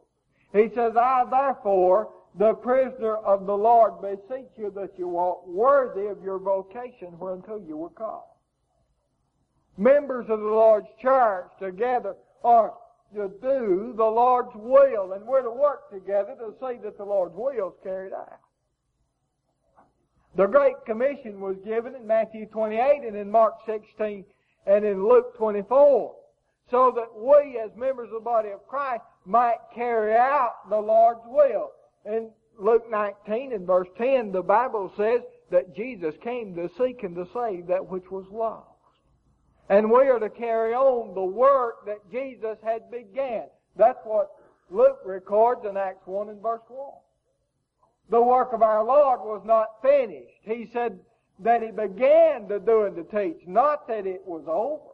he 0.52 0.68
says, 0.74 0.92
I 0.96 1.24
therefore, 1.30 2.10
the 2.38 2.54
prisoner 2.54 3.16
of 3.16 3.46
the 3.46 3.56
Lord, 3.56 4.02
beseech 4.02 4.50
you 4.56 4.70
that 4.74 4.98
you 4.98 5.08
walk 5.08 5.46
worthy 5.46 6.06
of 6.06 6.22
your 6.22 6.38
vocation 6.38 7.18
whereunto 7.18 7.62
you 7.66 7.76
were 7.76 7.90
called. 7.90 8.24
Members 9.78 10.26
of 10.28 10.40
the 10.40 10.46
Lord's 10.46 10.88
church 11.00 11.46
together 11.58 12.14
are 12.44 12.74
to 13.14 13.30
do 13.40 13.94
the 13.96 14.04
Lord's 14.04 14.54
will, 14.54 15.12
and 15.12 15.26
we're 15.26 15.42
to 15.42 15.50
work 15.50 15.90
together 15.90 16.34
to 16.38 16.54
see 16.60 16.78
that 16.82 16.98
the 16.98 17.04
Lord's 17.04 17.34
will 17.34 17.68
is 17.68 17.74
carried 17.82 18.12
out. 18.12 18.40
The 20.36 20.46
Great 20.46 20.74
Commission 20.84 21.40
was 21.40 21.56
given 21.64 21.94
in 21.94 22.06
Matthew 22.06 22.46
28 22.46 23.02
and 23.06 23.16
in 23.16 23.30
Mark 23.30 23.54
16 23.66 24.24
and 24.66 24.84
in 24.84 25.06
Luke 25.06 25.36
24 25.36 26.14
so 26.70 26.92
that 26.96 27.14
we 27.16 27.58
as 27.58 27.70
members 27.76 28.08
of 28.08 28.14
the 28.14 28.20
body 28.20 28.50
of 28.50 28.66
Christ 28.66 29.02
might 29.26 29.58
carry 29.74 30.14
out 30.14 30.68
the 30.68 30.80
Lord's 30.80 31.20
will. 31.26 31.70
In 32.06 32.30
Luke 32.58 32.84
19 32.90 33.52
and 33.52 33.66
verse 33.66 33.88
10, 33.98 34.32
the 34.32 34.42
Bible 34.42 34.92
says 34.96 35.20
that 35.50 35.76
Jesus 35.76 36.14
came 36.22 36.54
to 36.54 36.70
seek 36.78 37.02
and 37.02 37.14
to 37.16 37.26
save 37.34 37.66
that 37.66 37.86
which 37.86 38.10
was 38.10 38.24
lost. 38.30 38.68
And 39.68 39.90
we 39.90 40.08
are 40.08 40.18
to 40.18 40.30
carry 40.30 40.74
on 40.74 41.14
the 41.14 41.24
work 41.24 41.86
that 41.86 42.10
Jesus 42.10 42.58
had 42.62 42.90
began. 42.90 43.44
That's 43.76 43.98
what 44.04 44.30
Luke 44.70 44.98
records 45.04 45.64
in 45.68 45.76
Acts 45.76 46.06
1 46.06 46.28
and 46.28 46.42
verse 46.42 46.60
1. 46.68 46.92
The 48.10 48.22
work 48.22 48.52
of 48.52 48.62
our 48.62 48.84
Lord 48.84 49.20
was 49.20 49.42
not 49.44 49.82
finished. 49.82 50.40
He 50.42 50.68
said 50.72 50.98
that 51.40 51.62
He 51.62 51.70
began 51.70 52.48
to 52.48 52.58
do 52.60 52.84
and 52.84 52.96
to 52.96 53.04
teach, 53.04 53.46
not 53.46 53.88
that 53.88 54.06
it 54.06 54.22
was 54.26 54.44
over. 54.46 54.92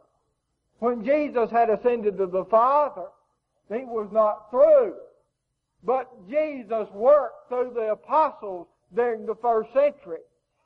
When 0.79 1.05
Jesus 1.05 1.51
had 1.51 1.69
ascended 1.69 2.17
to 2.17 2.27
the 2.27 2.45
Father, 2.45 3.07
He 3.69 3.83
was 3.85 4.09
not 4.11 4.49
through. 4.49 4.95
But 5.83 6.29
Jesus 6.29 6.87
worked 6.93 7.49
through 7.49 7.71
the 7.75 7.91
apostles 7.91 8.67
during 8.93 9.25
the 9.25 9.35
first 9.35 9.73
century 9.73 10.19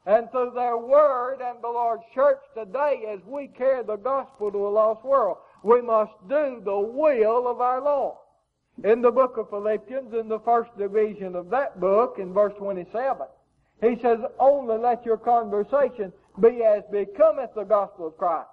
and 0.06 0.30
through 0.32 0.52
their 0.54 0.78
word 0.78 1.40
and 1.42 1.62
the 1.62 1.68
Lord's 1.68 2.04
church 2.14 2.40
today 2.56 3.06
as 3.12 3.20
we 3.26 3.48
carry 3.48 3.84
the 3.84 3.96
gospel 3.96 4.52
to 4.52 4.68
a 4.68 4.70
lost 4.70 5.04
world. 5.04 5.38
We 5.64 5.82
must 5.82 6.14
do 6.30 6.62
the 6.64 6.78
will 6.78 7.48
of 7.48 7.60
our 7.62 7.82
Lord. 7.82 8.18
In 8.84 9.02
the 9.02 9.12
book 9.12 9.38
of 9.38 9.50
Philippians, 9.50 10.14
in 10.14 10.28
the 10.28 10.40
first 10.40 10.70
division 10.78 11.36
of 11.36 11.50
that 11.50 11.80
book, 11.80 12.18
in 12.20 12.34
verse 12.34 12.54
27, 12.58 13.26
he 13.82 14.00
says, 14.02 14.20
Only 14.40 14.78
let 14.78 15.06
your 15.06 15.18
conversation 15.18 16.14
be 16.40 16.64
as 16.64 16.84
becometh 16.92 17.52
the 17.56 17.64
gospel 17.64 18.08
of 18.08 18.18
Christ. 18.18 18.50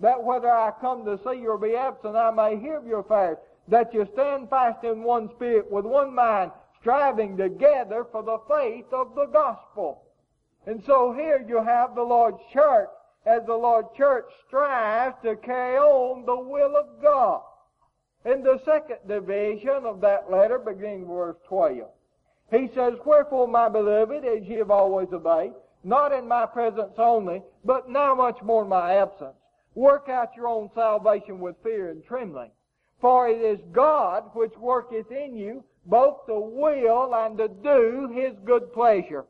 That 0.00 0.22
whether 0.22 0.50
I 0.50 0.72
come 0.80 1.04
to 1.04 1.18
see 1.18 1.40
you 1.40 1.50
or 1.50 1.58
be 1.58 1.76
absent, 1.76 2.16
I 2.16 2.30
may 2.30 2.58
hear 2.58 2.78
of 2.78 2.86
your 2.86 3.00
affairs. 3.00 3.38
That 3.68 3.94
you 3.94 4.06
stand 4.12 4.50
fast 4.50 4.84
in 4.84 5.02
one 5.02 5.30
spirit, 5.36 5.70
with 5.70 5.84
one 5.84 6.14
mind, 6.14 6.50
striving 6.80 7.36
together 7.36 8.04
for 8.10 8.22
the 8.22 8.38
faith 8.48 8.92
of 8.92 9.14
the 9.14 9.26
gospel. 9.26 10.02
And 10.66 10.82
so 10.84 11.12
here 11.12 11.44
you 11.46 11.62
have 11.62 11.94
the 11.94 12.02
Lord's 12.02 12.40
church 12.52 12.88
as 13.26 13.42
the 13.46 13.54
Lord's 13.54 13.88
church 13.96 14.26
strives 14.46 15.16
to 15.22 15.36
carry 15.36 15.78
on 15.78 16.26
the 16.26 16.36
will 16.36 16.76
of 16.76 17.00
God. 17.00 17.42
In 18.24 18.42
the 18.42 18.60
second 18.64 18.98
division 19.06 19.84
of 19.84 20.00
that 20.00 20.30
letter, 20.30 20.58
beginning 20.58 21.06
verse 21.06 21.36
12, 21.48 21.88
he 22.50 22.68
says, 22.74 22.94
Wherefore, 23.04 23.48
my 23.48 23.68
beloved, 23.68 24.24
as 24.24 24.42
ye 24.44 24.56
have 24.56 24.70
always 24.70 25.08
obeyed, 25.12 25.52
not 25.82 26.12
in 26.12 26.26
my 26.26 26.46
presence 26.46 26.94
only, 26.98 27.42
but 27.64 27.88
now 27.88 28.14
much 28.14 28.40
more 28.42 28.62
in 28.62 28.68
my 28.68 28.94
absence, 28.94 29.36
work 29.74 30.08
out 30.08 30.36
your 30.36 30.48
own 30.48 30.70
salvation 30.74 31.40
with 31.40 31.56
fear 31.62 31.90
and 31.90 32.04
trembling. 32.04 32.50
For 33.00 33.28
it 33.28 33.40
is 33.40 33.58
God 33.72 34.30
which 34.34 34.56
worketh 34.56 35.10
in 35.10 35.36
you 35.36 35.64
both 35.86 36.26
to 36.26 36.38
will 36.38 37.14
and 37.14 37.36
to 37.38 37.48
do 37.48 38.08
his 38.14 38.32
good 38.44 38.72
pleasure. 38.72 39.26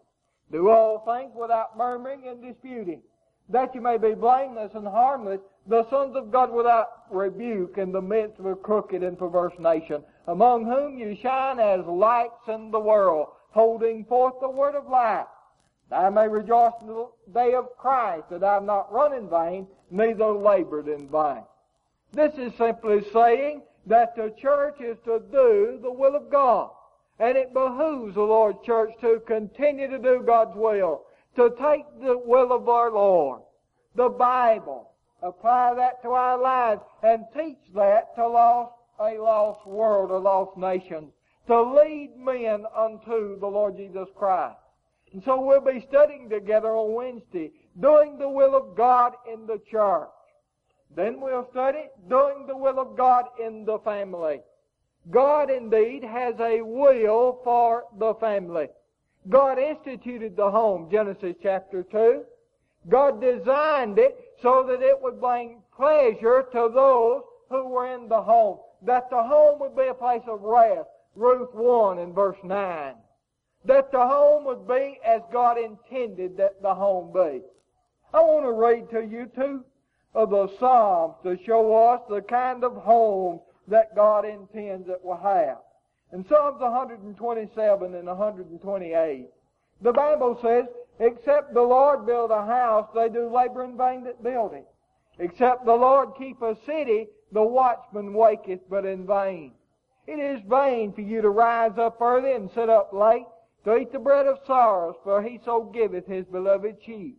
Do 0.52 0.68
all 0.70 1.00
things 1.00 1.32
without 1.34 1.76
murmuring 1.76 2.28
and 2.28 2.42
disputing, 2.42 3.02
that 3.48 3.74
you 3.74 3.80
may 3.80 3.96
be 3.96 4.14
blameless 4.14 4.70
and 4.74 4.86
harmless, 4.86 5.40
the 5.66 5.88
sons 5.90 6.14
of 6.14 6.30
God 6.30 6.52
without 6.52 7.10
rebuke 7.10 7.78
in 7.78 7.90
the 7.90 8.00
midst 8.00 8.38
of 8.38 8.46
a 8.46 8.54
crooked 8.54 9.02
and 9.02 9.18
perverse 9.18 9.54
nation, 9.58 10.04
among 10.26 10.64
whom 10.64 10.98
you 10.98 11.16
shine 11.20 11.60
as 11.60 11.84
lights 11.86 12.48
in 12.48 12.70
the 12.70 12.80
world, 12.80 13.28
holding 13.50 14.04
forth 14.04 14.34
the 14.40 14.48
word 14.48 14.74
of 14.74 14.88
life. 14.88 15.26
I 15.92 16.08
may 16.10 16.28
rejoice 16.28 16.72
in 16.80 16.88
the 16.88 17.08
day 17.32 17.54
of 17.54 17.76
Christ, 17.76 18.30
that 18.30 18.42
I 18.42 18.54
have 18.54 18.64
not 18.64 18.92
run 18.92 19.12
in 19.12 19.28
vain, 19.28 19.66
neither 19.90 20.32
labored 20.32 20.88
in 20.88 21.08
vain. 21.08 21.44
This 22.12 22.34
is 22.38 22.54
simply 22.56 23.04
saying 23.12 23.62
that 23.86 24.16
the 24.16 24.34
church 24.40 24.80
is 24.80 24.96
to 25.04 25.20
do 25.30 25.78
the 25.82 25.92
will 25.92 26.16
of 26.16 26.30
God. 26.30 26.70
And 27.18 27.36
it 27.36 27.52
behooves 27.52 28.14
the 28.14 28.22
Lord's 28.22 28.58
church 28.64 28.90
to 29.00 29.22
continue 29.26 29.88
to 29.88 29.98
do 29.98 30.24
God's 30.26 30.56
will, 30.56 31.02
to 31.36 31.50
take 31.60 31.84
the 32.00 32.18
will 32.18 32.52
of 32.52 32.68
our 32.68 32.90
Lord, 32.90 33.42
the 33.94 34.08
Bible, 34.08 34.90
apply 35.22 35.74
that 35.74 36.02
to 36.02 36.08
our 36.08 36.40
lives, 36.40 36.80
and 37.02 37.24
teach 37.36 37.58
that 37.74 38.16
to 38.16 38.26
lost, 38.26 38.72
a 39.00 39.18
lost 39.18 39.66
world, 39.66 40.10
a 40.10 40.18
lost 40.18 40.56
nation, 40.56 41.08
to 41.46 41.62
lead 41.62 42.16
men 42.16 42.64
unto 42.76 43.38
the 43.38 43.46
Lord 43.46 43.76
Jesus 43.76 44.08
Christ. 44.16 44.56
And 45.12 45.22
so 45.24 45.40
we'll 45.40 45.60
be 45.60 45.86
studying 45.88 46.28
together 46.28 46.74
on 46.74 46.92
Wednesday, 46.94 47.52
doing 47.80 48.18
the 48.18 48.28
will 48.28 48.56
of 48.56 48.76
God 48.76 49.12
in 49.32 49.46
the 49.46 49.60
church. 49.70 50.08
Then 50.96 51.20
we'll 51.20 51.48
study 51.50 51.84
doing 52.08 52.46
the 52.46 52.56
will 52.56 52.78
of 52.80 52.96
God 52.96 53.26
in 53.44 53.64
the 53.64 53.78
family. 53.80 54.40
God 55.10 55.50
indeed 55.50 56.02
has 56.02 56.34
a 56.40 56.62
will 56.62 57.40
for 57.44 57.84
the 57.98 58.14
family. 58.14 58.68
God 59.28 59.58
instituted 59.58 60.36
the 60.36 60.50
home, 60.50 60.88
Genesis 60.90 61.34
chapter 61.42 61.82
2. 61.82 62.22
God 62.88 63.20
designed 63.20 63.98
it 63.98 64.18
so 64.42 64.64
that 64.68 64.82
it 64.82 65.00
would 65.00 65.20
bring 65.20 65.62
pleasure 65.76 66.44
to 66.52 66.70
those 66.74 67.22
who 67.48 67.68
were 67.68 67.94
in 67.94 68.08
the 68.08 68.22
home. 68.22 68.58
That 68.84 69.08
the 69.10 69.22
home 69.22 69.60
would 69.60 69.76
be 69.76 69.88
a 69.88 69.94
place 69.94 70.22
of 70.26 70.42
rest. 70.42 70.88
Ruth 71.16 71.54
1 71.54 71.98
in 71.98 72.12
verse 72.12 72.36
9. 72.42 72.94
That 73.66 73.92
the 73.92 74.06
home 74.06 74.44
would 74.44 74.68
be 74.68 74.98
as 75.04 75.22
God 75.32 75.56
intended 75.58 76.36
that 76.36 76.60
the 76.60 76.74
home 76.74 77.12
be. 77.12 77.40
I 78.12 78.20
want 78.20 78.44
to 78.44 78.52
read 78.52 78.90
to 78.90 79.06
you 79.06 79.30
two 79.34 79.64
of 80.14 80.30
the 80.30 80.48
Psalms 80.58 81.14
to 81.24 81.38
show 81.44 81.74
us 81.88 82.00
the 82.08 82.20
kind 82.22 82.62
of 82.62 82.74
home 82.76 83.40
that 83.68 83.94
God 83.96 84.24
intends 84.24 84.86
that 84.86 85.00
we'll 85.02 85.16
have. 85.16 85.58
In 86.12 86.24
Psalms 86.28 86.60
127 86.60 87.94
and 87.94 88.06
128, 88.06 89.26
the 89.80 89.92
Bible 89.92 90.38
says, 90.42 90.66
Except 91.00 91.54
the 91.54 91.62
Lord 91.62 92.06
build 92.06 92.30
a 92.30 92.46
house, 92.46 92.88
they 92.94 93.08
do 93.08 93.28
labor 93.34 93.64
in 93.64 93.76
vain 93.76 94.04
that 94.04 94.22
build 94.22 94.52
it. 94.52 94.66
Except 95.18 95.64
the 95.64 95.74
Lord 95.74 96.10
keep 96.16 96.40
a 96.42 96.56
city, 96.66 97.08
the 97.34 97.42
watchman 97.42 98.14
waketh 98.14 98.60
but 98.70 98.86
in 98.86 99.04
vain. 99.06 99.52
It 100.06 100.20
is 100.20 100.40
vain 100.48 100.92
for 100.92 101.00
you 101.00 101.20
to 101.20 101.30
rise 101.30 101.76
up 101.76 102.00
early 102.00 102.32
and 102.32 102.48
sit 102.54 102.70
up 102.70 102.92
late 102.92 103.26
to 103.64 103.76
eat 103.76 103.90
the 103.90 103.98
bread 103.98 104.26
of 104.26 104.38
sorrows, 104.46 104.94
for 105.02 105.20
he 105.20 105.40
so 105.44 105.64
giveth 105.64 106.06
his 106.06 106.24
beloved 106.26 106.76
sheep. 106.86 107.18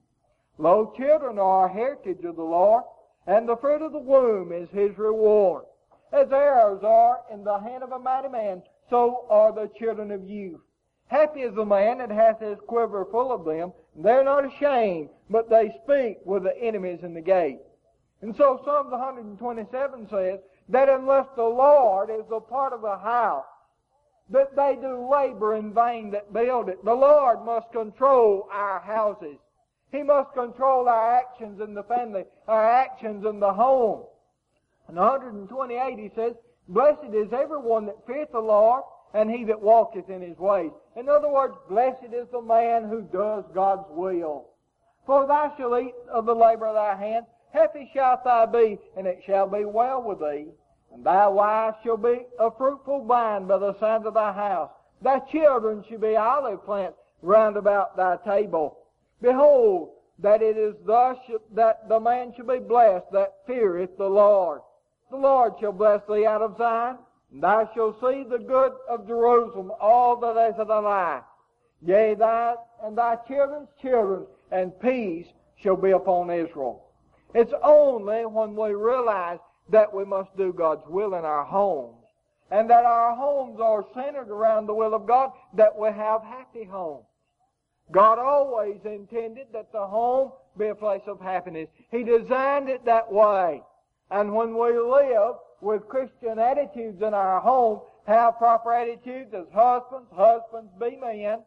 Lo, 0.58 0.94
children 0.96 1.38
are 1.38 1.66
a 1.66 1.74
heritage 1.74 2.24
of 2.24 2.38
the 2.38 2.44
Lord, 2.44 2.84
and 3.28 3.50
the 3.50 3.58
fruit 3.58 3.82
of 3.82 3.92
the 3.92 4.00
womb 4.00 4.54
is 4.54 4.70
his 4.70 4.98
reward. 4.98 5.66
As 6.14 6.32
arrows 6.32 6.84
are 6.84 7.22
in 7.30 7.44
the 7.44 7.60
hand 7.60 7.84
of 7.84 7.92
a 7.92 8.00
mighty 8.00 8.30
man, 8.30 8.64
so 8.90 9.26
are 9.30 9.52
the 9.52 9.70
children 9.78 10.12
of 10.12 10.30
youth. 10.30 10.62
Happy 11.08 11.42
is 11.42 11.54
the 11.56 11.66
man 11.66 11.98
that 11.98 12.10
hath 12.10 12.40
his 12.40 12.58
quiver 12.68 13.06
full 13.12 13.34
of 13.34 13.44
them. 13.44 13.74
They're 13.98 14.24
not 14.24 14.46
ashamed, 14.46 15.10
but 15.30 15.50
they 15.50 15.76
speak 15.84 16.20
with 16.24 16.44
the 16.44 16.58
enemies 16.58 17.00
in 17.04 17.14
the 17.14 17.22
gate. 17.22 17.60
And 18.26 18.36
so 18.38 18.60
Psalms 18.66 18.90
127 18.90 20.08
says 20.10 20.40
that 20.70 20.90
unless 20.90 21.28
the 21.36 21.44
Lord 21.44 22.10
is 22.10 22.26
a 22.32 22.40
part 22.40 22.74
of 22.74 22.82
the 22.82 22.98
house, 22.98 23.46
that 24.32 24.56
they 24.56 24.76
do 24.82 25.08
labor 25.08 25.54
in 25.54 25.72
vain 25.72 26.10
that 26.10 26.34
build 26.34 26.68
it. 26.70 26.84
The 26.84 26.92
Lord 26.92 27.46
must 27.46 27.72
control 27.72 28.50
our 28.52 28.80
houses. 28.80 29.38
He 29.92 30.02
must 30.02 30.34
control 30.34 30.90
our 30.90 31.14
actions 31.14 31.62
in 31.62 31.76
the 31.76 31.84
family, 31.84 32.24
our 32.48 32.68
actions 32.68 33.28
in 33.28 33.40
the 33.40 33.54
home. 33.54 34.06
And 34.88 34.98
128 34.98 36.00
he 36.00 36.10
says, 36.16 36.34
Blessed 36.68 37.14
is 37.14 37.32
everyone 37.32 37.86
that 37.86 38.08
feareth 38.08 38.32
the 38.32 38.40
Lord, 38.40 38.82
and 39.14 39.30
he 39.30 39.44
that 39.44 39.62
walketh 39.62 40.10
in 40.10 40.24
his 40.24 40.40
ways. 40.40 40.72
In 40.96 41.10
other 41.10 41.30
words, 41.30 41.54
blessed 41.70 42.12
is 42.12 42.26
the 42.32 42.42
man 42.42 42.90
who 42.90 43.04
does 43.04 43.44
God's 43.54 43.86
will. 43.92 44.48
For 45.06 45.28
thou 45.28 45.54
shalt 45.56 45.80
eat 45.80 45.94
of 46.12 46.26
the 46.26 46.34
labor 46.34 46.66
of 46.66 46.74
thy 46.74 46.96
hand, 46.96 47.28
happy 47.56 47.90
shalt 47.94 48.24
thou 48.24 48.46
be, 48.46 48.78
and 48.98 49.08
it 49.08 49.24
shall 49.26 49.48
be 49.48 49.66
well 49.66 50.02
with 50.04 50.20
thee. 50.20 50.48
And 50.94 51.04
thy 51.04 51.28
wife 51.28 51.76
shall 51.84 51.98
be 51.98 52.26
a 52.40 52.52
fruitful 52.52 53.06
vine 53.06 53.48
by 53.48 53.58
the 53.58 53.78
side 53.80 54.06
of 54.06 54.14
thy 54.14 54.32
house. 54.34 54.72
Thy 55.02 55.20
children 55.32 55.84
shall 55.88 56.00
be 56.00 56.16
olive 56.16 56.64
plants 56.66 56.98
round 57.22 57.58
about 57.58 57.98
thy 57.98 58.18
table. 58.26 58.78
Behold, 59.22 59.92
that 60.20 60.42
it 60.42 60.58
is 60.58 60.76
thus 60.86 61.18
that 61.54 61.90
the 61.90 62.00
man 62.00 62.34
shall 62.36 62.46
be 62.46 62.60
blessed 62.60 63.12
that 63.12 63.46
feareth 63.48 63.98
the 63.98 64.08
Lord. 64.08 64.62
The 65.12 65.18
Lord 65.18 65.54
shall 65.60 65.74
bless 65.74 66.02
thee 66.08 66.26
out 66.26 66.42
of 66.42 66.58
Zion, 66.58 66.98
And 67.32 67.44
thou 67.44 67.70
shalt 67.74 68.00
see 68.00 68.24
the 68.24 68.40
good 68.40 68.74
of 68.90 69.08
Jerusalem 69.08 69.72
all 69.80 70.16
the 70.16 70.34
days 70.34 70.54
of 70.58 70.68
thy 70.68 70.80
life. 70.80 71.24
Yea, 71.82 72.16
thy 72.16 72.56
and 72.84 72.98
thy 72.98 73.16
children's 73.28 73.70
children, 73.82 74.26
and 74.52 74.80
peace 74.80 75.28
shall 75.58 75.76
be 75.76 75.92
upon 75.92 76.30
Israel. 76.30 76.85
It's 77.36 77.54
only 77.62 78.26
when 78.26 78.56
we 78.56 78.74
realize 78.74 79.40
that 79.70 79.94
we 79.94 80.06
must 80.06 80.36
do 80.38 80.54
God's 80.54 80.88
will 80.88 81.16
in 81.16 81.26
our 81.26 81.44
homes, 81.44 81.98
and 82.50 82.70
that 82.70 82.86
our 82.86 83.14
homes 83.14 83.60
are 83.60 83.84
centered 83.94 84.30
around 84.30 84.68
the 84.68 84.74
will 84.74 84.94
of 84.94 85.06
God, 85.06 85.32
that 85.54 85.78
we 85.78 85.90
have 85.90 86.24
happy 86.24 86.64
homes. 86.64 87.04
God 87.92 88.20
always 88.20 88.78
intended 88.86 89.48
that 89.52 89.74
the 89.74 89.86
home 89.86 90.32
be 90.58 90.68
a 90.68 90.76
place 90.76 91.02
of 91.08 91.20
happiness. 91.20 91.68
He 91.92 92.04
designed 92.04 92.70
it 92.70 92.86
that 92.86 93.12
way. 93.12 93.62
And 94.12 94.34
when 94.34 94.58
we 94.58 94.80
live 94.80 95.36
with 95.60 95.90
Christian 95.90 96.40
attitudes 96.40 97.02
in 97.02 97.14
our 97.14 97.42
home, 97.42 97.82
have 98.08 98.38
proper 98.38 98.72
attitudes 98.72 99.34
as 99.34 99.46
husbands, 99.54 100.08
husbands 100.16 100.72
be 100.80 100.96
men, 100.96 101.40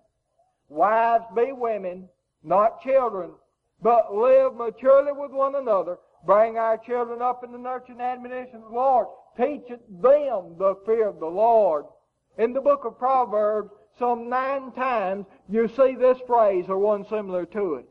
wives 0.68 1.24
be 1.34 1.52
women, 1.52 2.10
not 2.42 2.82
children, 2.82 3.30
but 3.82 4.14
live 4.14 4.54
maturely 4.54 5.12
with 5.12 5.30
one 5.30 5.54
another, 5.54 5.98
bring 6.26 6.56
our 6.58 6.78
children 6.78 7.22
up 7.22 7.44
in 7.44 7.52
the 7.52 7.58
nurture 7.58 7.92
and 7.92 8.02
admonition 8.02 8.56
of 8.56 8.70
the 8.70 8.76
Lord, 8.76 9.06
teach 9.36 9.68
them 9.68 10.56
the 10.58 10.74
fear 10.84 11.08
of 11.08 11.20
the 11.20 11.26
Lord. 11.26 11.84
In 12.38 12.52
the 12.52 12.60
book 12.60 12.84
of 12.84 12.98
Proverbs, 12.98 13.70
some 13.98 14.28
nine 14.28 14.72
times 14.72 15.26
you 15.48 15.68
see 15.68 15.94
this 15.94 16.18
phrase 16.26 16.66
or 16.68 16.78
one 16.78 17.04
similar 17.08 17.46
to 17.46 17.74
it. 17.74 17.86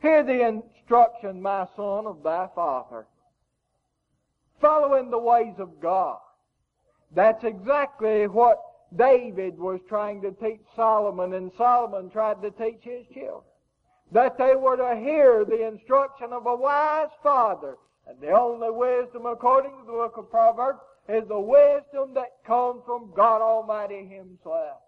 Hear 0.00 0.22
the 0.22 0.46
instruction, 0.46 1.42
my 1.42 1.66
son, 1.76 2.06
of 2.06 2.22
thy 2.22 2.48
father. 2.54 3.06
Following 4.60 5.10
the 5.10 5.18
ways 5.18 5.54
of 5.58 5.80
God. 5.80 6.18
That's 7.14 7.44
exactly 7.44 8.26
what 8.26 8.58
David 8.96 9.58
was 9.58 9.80
trying 9.88 10.22
to 10.22 10.32
teach 10.32 10.60
Solomon, 10.74 11.34
and 11.34 11.50
Solomon 11.56 12.10
tried 12.10 12.42
to 12.42 12.50
teach 12.50 12.82
his 12.82 13.06
children. 13.12 13.42
That 14.12 14.38
they 14.38 14.56
were 14.56 14.76
to 14.76 15.00
hear 15.00 15.44
the 15.44 15.66
instruction 15.68 16.32
of 16.32 16.46
a 16.46 16.56
wise 16.56 17.10
father. 17.22 17.76
And 18.06 18.20
the 18.20 18.30
only 18.30 18.70
wisdom, 18.70 19.26
according 19.26 19.70
to 19.70 19.86
the 19.86 19.92
book 19.92 20.14
of 20.16 20.30
Proverbs, 20.30 20.80
is 21.08 21.26
the 21.28 21.40
wisdom 21.40 22.14
that 22.14 22.44
comes 22.44 22.82
from 22.86 23.12
God 23.14 23.40
Almighty 23.40 24.06
Himself. 24.06 24.78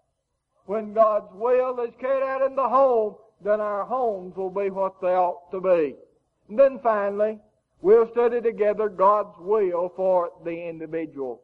When 0.65 0.93
God's 0.93 1.33
will 1.33 1.79
is 1.81 1.93
carried 1.99 2.23
out 2.23 2.41
in 2.41 2.55
the 2.55 2.67
home, 2.67 3.15
then 3.43 3.59
our 3.59 3.85
homes 3.85 4.35
will 4.35 4.49
be 4.49 4.69
what 4.69 5.01
they 5.01 5.13
ought 5.13 5.51
to 5.51 5.59
be. 5.59 5.95
And 6.49 6.57
then 6.57 6.79
finally, 6.81 7.39
we'll 7.81 8.09
study 8.11 8.41
together 8.41 8.89
God's 8.89 9.35
will 9.39 9.91
for 9.95 10.31
the 10.43 10.69
individual. 10.69 11.41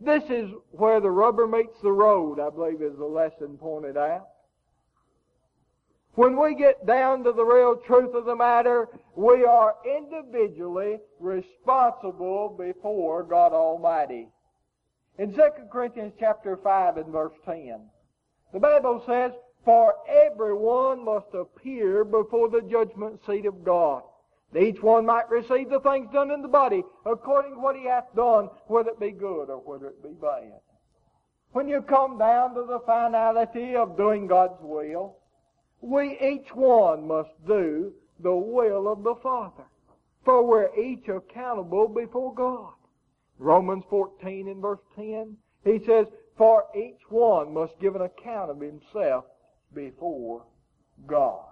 This 0.00 0.24
is 0.30 0.50
where 0.72 1.00
the 1.00 1.10
rubber 1.10 1.46
meets 1.46 1.80
the 1.82 1.92
road, 1.92 2.40
I 2.40 2.50
believe 2.50 2.82
is 2.82 2.96
the 2.96 3.04
lesson 3.04 3.56
pointed 3.58 3.96
out. 3.96 4.28
When 6.14 6.38
we 6.38 6.54
get 6.54 6.86
down 6.86 7.24
to 7.24 7.32
the 7.32 7.44
real 7.44 7.76
truth 7.76 8.14
of 8.14 8.26
the 8.26 8.36
matter, 8.36 8.88
we 9.16 9.44
are 9.44 9.76
individually 9.86 10.98
responsible 11.18 12.54
before 12.58 13.22
God 13.22 13.52
Almighty. 13.52 14.28
In 15.18 15.32
2 15.32 15.40
Corinthians 15.70 16.12
chapter 16.18 16.58
5 16.58 16.98
and 16.98 17.06
verse 17.06 17.32
10, 17.46 17.80
the 18.52 18.60
Bible 18.60 19.02
says, 19.06 19.32
For 19.64 19.94
everyone 20.06 21.02
must 21.02 21.32
appear 21.32 22.04
before 22.04 22.50
the 22.50 22.60
judgment 22.60 23.20
seat 23.26 23.46
of 23.46 23.64
God. 23.64 24.02
That 24.52 24.62
each 24.62 24.82
one 24.82 25.06
might 25.06 25.30
receive 25.30 25.70
the 25.70 25.80
things 25.80 26.12
done 26.12 26.30
in 26.30 26.42
the 26.42 26.48
body 26.48 26.82
according 27.06 27.54
to 27.54 27.60
what 27.60 27.76
he 27.76 27.86
hath 27.86 28.14
done, 28.14 28.50
whether 28.66 28.90
it 28.90 29.00
be 29.00 29.12
good 29.12 29.48
or 29.48 29.62
whether 29.64 29.86
it 29.86 30.02
be 30.02 30.12
bad. 30.20 30.60
When 31.52 31.68
you 31.68 31.80
come 31.80 32.18
down 32.18 32.54
to 32.54 32.64
the 32.64 32.80
finality 32.80 33.76
of 33.76 33.96
doing 33.96 34.26
God's 34.26 34.60
will, 34.60 35.16
we 35.82 36.16
each 36.20 36.54
one 36.54 37.06
must 37.08 37.30
do 37.46 37.92
the 38.20 38.34
will 38.34 38.90
of 38.90 39.02
the 39.02 39.16
Father. 39.16 39.64
For 40.24 40.46
we're 40.46 40.74
each 40.76 41.08
accountable 41.08 41.88
before 41.88 42.32
God. 42.32 42.74
Romans 43.38 43.82
14 43.90 44.48
and 44.48 44.62
verse 44.62 44.78
10, 44.94 45.36
he 45.64 45.80
says, 45.84 46.06
For 46.38 46.64
each 46.76 47.00
one 47.08 47.52
must 47.52 47.78
give 47.80 47.96
an 47.96 48.02
account 48.02 48.52
of 48.52 48.60
himself 48.60 49.24
before 49.74 50.44
God. 51.08 51.46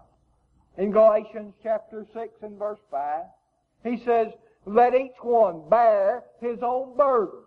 In 0.78 0.92
Galatians 0.92 1.54
chapter 1.64 2.06
6 2.14 2.32
and 2.42 2.56
verse 2.56 2.78
5, 2.92 3.24
he 3.82 4.02
says, 4.04 4.28
Let 4.64 4.94
each 4.94 5.16
one 5.22 5.68
bear 5.68 6.22
his 6.40 6.60
own 6.62 6.96
burden. 6.96 7.40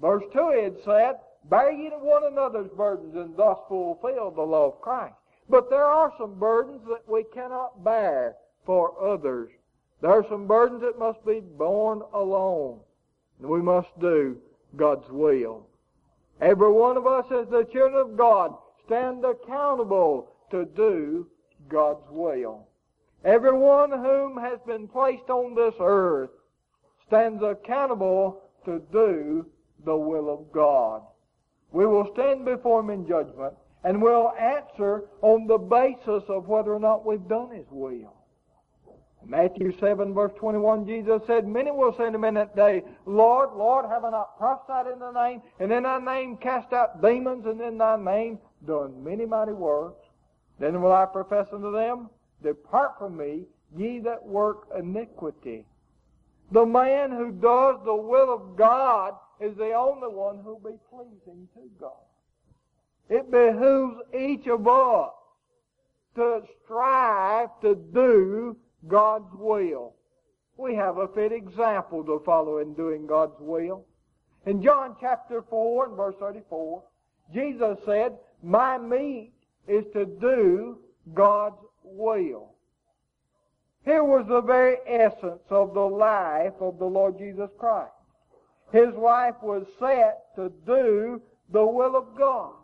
Verse 0.00 0.24
2 0.34 0.50
it 0.52 0.82
said, 0.84 1.14
Bear 1.48 1.72
ye 1.72 1.88
one 1.88 2.30
another's 2.30 2.70
burdens 2.76 3.14
and 3.14 3.34
thus 3.36 3.58
fulfill 3.68 4.30
the 4.30 4.42
law 4.42 4.66
of 4.66 4.80
Christ. 4.82 5.14
But 5.48 5.70
there 5.70 5.84
are 5.84 6.12
some 6.18 6.38
burdens 6.38 6.82
that 6.88 7.08
we 7.08 7.24
cannot 7.32 7.84
bear 7.84 8.36
for 8.64 9.00
others. 9.00 9.50
There 10.00 10.10
are 10.10 10.26
some 10.28 10.46
burdens 10.46 10.82
that 10.82 10.98
must 10.98 11.24
be 11.24 11.40
borne 11.40 12.02
alone. 12.12 12.80
And 13.38 13.48
we 13.48 13.62
must 13.62 13.88
do 14.00 14.38
God's 14.76 15.08
will. 15.08 15.66
Every 16.40 16.70
one 16.70 16.96
of 16.96 17.06
us 17.06 17.24
as 17.30 17.48
the 17.48 17.64
children 17.72 17.94
of 17.94 18.16
God 18.16 18.54
stand 18.84 19.24
accountable 19.24 20.32
to 20.50 20.64
do 20.64 21.26
God's 21.68 22.04
will. 22.10 22.66
Everyone 23.24 23.90
whom 23.90 24.36
has 24.38 24.58
been 24.66 24.86
placed 24.86 25.30
on 25.30 25.54
this 25.54 25.74
earth 25.80 26.30
stands 27.06 27.42
accountable 27.42 28.42
to 28.64 28.80
do 28.92 29.46
the 29.84 29.96
will 29.96 30.32
of 30.32 30.52
God. 30.52 31.02
We 31.72 31.86
will 31.86 32.10
stand 32.12 32.44
before 32.44 32.80
Him 32.80 32.90
in 32.90 33.08
judgment 33.08 33.54
and 33.86 34.02
we'll 34.02 34.32
answer 34.32 35.04
on 35.22 35.46
the 35.46 35.56
basis 35.56 36.24
of 36.28 36.48
whether 36.48 36.74
or 36.74 36.80
not 36.80 37.06
we've 37.06 37.28
done 37.28 37.50
His 37.54 37.66
will. 37.70 38.12
Matthew 39.24 39.76
7 39.78 40.12
verse 40.12 40.32
21, 40.38 40.86
Jesus 40.86 41.22
said, 41.26 41.46
Many 41.46 41.70
will 41.70 41.94
say 41.96 42.10
to 42.10 42.18
me 42.18 42.28
in 42.28 42.34
that 42.34 42.56
day, 42.56 42.82
Lord, 43.06 43.50
Lord, 43.54 43.86
have 43.88 44.04
I 44.04 44.10
not 44.10 44.36
prophesied 44.38 44.92
in 44.92 44.98
thy 44.98 45.30
name, 45.30 45.42
and 45.60 45.72
in 45.72 45.84
thy 45.84 46.00
name 46.00 46.36
cast 46.36 46.72
out 46.72 47.00
demons, 47.00 47.46
and 47.46 47.60
in 47.60 47.78
thy 47.78 47.96
name 47.96 48.40
done 48.66 49.02
many 49.04 49.24
mighty 49.24 49.52
works? 49.52 50.04
Then 50.58 50.82
will 50.82 50.92
I 50.92 51.06
profess 51.06 51.46
unto 51.52 51.70
them, 51.70 52.10
Depart 52.42 52.98
from 52.98 53.16
me, 53.16 53.44
ye 53.76 54.00
that 54.00 54.24
work 54.24 54.66
iniquity. 54.76 55.64
The 56.50 56.66
man 56.66 57.12
who 57.12 57.30
does 57.30 57.76
the 57.84 57.94
will 57.94 58.34
of 58.34 58.56
God 58.56 59.14
is 59.40 59.56
the 59.56 59.72
only 59.74 60.08
one 60.08 60.40
who 60.42 60.54
will 60.54 60.72
be 60.72 60.78
pleasing 60.90 61.48
to 61.54 61.60
God. 61.80 62.05
It 63.08 63.30
behooves 63.30 64.00
each 64.18 64.46
of 64.46 64.66
us 64.66 65.10
to 66.16 66.42
strive 66.64 67.48
to 67.60 67.74
do 67.74 68.56
God's 68.88 69.32
will. 69.34 69.94
We 70.56 70.74
have 70.74 70.98
a 70.98 71.08
fit 71.08 71.32
example 71.32 72.02
to 72.04 72.22
follow 72.24 72.58
in 72.58 72.74
doing 72.74 73.06
God's 73.06 73.38
will. 73.38 73.84
In 74.46 74.62
John 74.62 74.96
chapter 75.00 75.42
4 75.42 75.86
and 75.86 75.96
verse 75.96 76.14
34, 76.18 76.82
Jesus 77.34 77.78
said, 77.84 78.16
My 78.42 78.78
meat 78.78 79.32
is 79.68 79.84
to 79.92 80.06
do 80.06 80.78
God's 81.14 81.58
will. 81.82 82.54
Here 83.84 84.02
was 84.02 84.26
the 84.28 84.40
very 84.40 84.76
essence 84.86 85.42
of 85.50 85.74
the 85.74 85.80
life 85.80 86.54
of 86.60 86.78
the 86.78 86.86
Lord 86.86 87.18
Jesus 87.18 87.50
Christ. 87.58 87.92
His 88.72 88.92
life 88.94 89.36
was 89.42 89.64
set 89.78 90.34
to 90.36 90.50
do 90.66 91.20
the 91.52 91.64
will 91.64 91.96
of 91.96 92.16
God. 92.18 92.54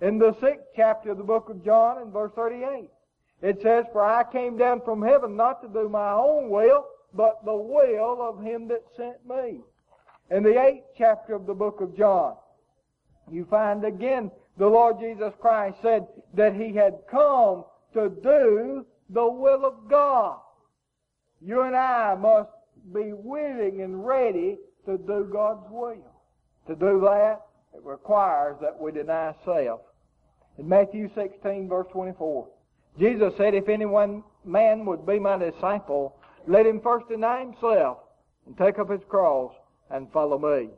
In 0.00 0.18
the 0.18 0.36
sixth 0.40 0.66
chapter 0.74 1.12
of 1.12 1.18
the 1.18 1.24
book 1.24 1.48
of 1.48 1.64
John, 1.64 2.02
in 2.02 2.10
verse 2.10 2.32
38, 2.34 2.90
it 3.42 3.62
says, 3.62 3.86
For 3.92 4.04
I 4.04 4.24
came 4.30 4.58
down 4.58 4.82
from 4.84 5.02
heaven 5.02 5.36
not 5.36 5.62
to 5.62 5.68
do 5.68 5.88
my 5.88 6.12
own 6.12 6.50
will, 6.50 6.86
but 7.14 7.44
the 7.44 7.56
will 7.56 8.20
of 8.20 8.42
him 8.42 8.68
that 8.68 8.84
sent 8.96 9.26
me. 9.26 9.60
In 10.30 10.42
the 10.42 10.60
eighth 10.60 10.84
chapter 10.98 11.34
of 11.34 11.46
the 11.46 11.54
book 11.54 11.80
of 11.80 11.96
John, 11.96 12.36
you 13.30 13.46
find 13.46 13.84
again 13.84 14.30
the 14.58 14.66
Lord 14.66 14.98
Jesus 15.00 15.32
Christ 15.40 15.76
said 15.82 16.06
that 16.34 16.54
he 16.54 16.74
had 16.74 16.98
come 17.10 17.64
to 17.94 18.10
do 18.22 18.84
the 19.10 19.28
will 19.28 19.64
of 19.64 19.88
God. 19.88 20.38
You 21.40 21.62
and 21.62 21.76
I 21.76 22.14
must 22.16 22.50
be 22.92 23.12
willing 23.12 23.82
and 23.82 24.06
ready 24.06 24.58
to 24.84 24.98
do 24.98 25.28
God's 25.32 25.66
will. 25.70 25.96
To 26.66 26.74
do 26.74 27.00
that, 27.00 27.42
it 27.74 27.84
requires 27.84 28.56
that 28.60 28.78
we 28.80 28.92
deny 28.92 29.34
self. 29.44 29.80
In 30.58 30.68
Matthew 30.68 31.10
16 31.14 31.68
verse 31.68 31.86
24, 31.92 32.48
Jesus 32.98 33.32
said, 33.36 33.54
if 33.54 33.68
any 33.68 33.86
one 33.86 34.24
man 34.44 34.86
would 34.86 35.06
be 35.06 35.18
my 35.18 35.36
disciple, 35.36 36.16
let 36.46 36.66
him 36.66 36.80
first 36.80 37.08
deny 37.08 37.40
himself 37.40 37.98
and 38.46 38.56
take 38.56 38.78
up 38.78 38.90
his 38.90 39.02
cross 39.08 39.52
and 39.90 40.10
follow 40.12 40.38
me. 40.38 40.70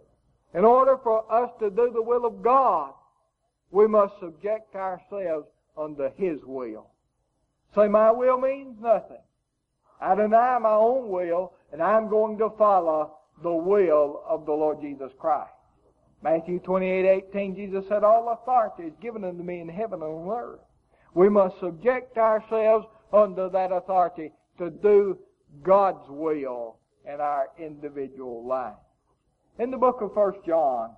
In 0.54 0.64
order 0.64 0.98
for 1.02 1.30
us 1.32 1.50
to 1.60 1.70
do 1.70 1.90
the 1.92 2.02
will 2.02 2.24
of 2.24 2.42
God, 2.42 2.92
we 3.70 3.86
must 3.86 4.14
subject 4.20 4.74
ourselves 4.74 5.46
unto 5.76 6.10
His 6.16 6.38
will. 6.44 6.86
Say, 7.74 7.86
my 7.88 8.10
will 8.10 8.38
means 8.38 8.76
nothing. 8.80 9.20
I 10.00 10.14
deny 10.14 10.58
my 10.58 10.72
own 10.72 11.10
will, 11.10 11.52
and 11.72 11.82
I'm 11.82 12.08
going 12.08 12.38
to 12.38 12.50
follow 12.56 13.18
the 13.42 13.52
will 13.52 14.22
of 14.26 14.46
the 14.46 14.52
Lord 14.52 14.80
Jesus 14.80 15.10
Christ. 15.18 15.52
Matthew 16.22 16.58
28, 16.60 17.24
18, 17.30 17.54
Jesus 17.54 17.84
said, 17.88 18.02
All 18.02 18.30
authority 18.30 18.84
is 18.84 18.94
given 19.00 19.24
unto 19.24 19.42
me 19.42 19.60
in 19.60 19.68
heaven 19.68 20.02
and 20.02 20.28
on 20.28 20.28
earth. 20.28 20.60
We 21.14 21.28
must 21.28 21.58
subject 21.60 22.18
ourselves 22.18 22.86
under 23.12 23.48
that 23.48 23.72
authority 23.72 24.32
to 24.58 24.70
do 24.70 25.18
God's 25.62 26.08
will 26.08 26.76
in 27.06 27.20
our 27.20 27.48
individual 27.58 28.46
life. 28.46 28.74
In 29.58 29.70
the 29.70 29.76
book 29.76 30.00
of 30.00 30.12
First 30.14 30.38
John, 30.44 30.90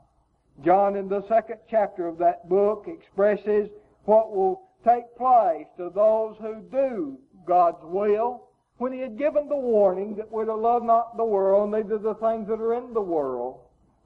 John 0.64 0.96
in 0.96 1.08
the 1.08 1.26
second 1.28 1.58
chapter 1.70 2.06
of 2.06 2.18
that 2.18 2.48
book 2.48 2.86
expresses 2.88 3.68
what 4.04 4.34
will 4.34 4.62
take 4.84 5.16
place 5.16 5.66
to 5.76 5.90
those 5.94 6.36
who 6.40 6.62
do 6.70 7.18
God's 7.46 7.82
will 7.82 8.48
when 8.78 8.92
he 8.92 9.00
had 9.00 9.18
given 9.18 9.48
the 9.48 9.56
warning 9.56 10.16
that 10.16 10.30
we're 10.30 10.46
to 10.46 10.54
love 10.54 10.82
not 10.82 11.16
the 11.16 11.24
world, 11.24 11.70
neither 11.70 11.98
the 11.98 12.14
things 12.14 12.48
that 12.48 12.60
are 12.60 12.74
in 12.74 12.94
the 12.94 13.00
world. 13.00 13.60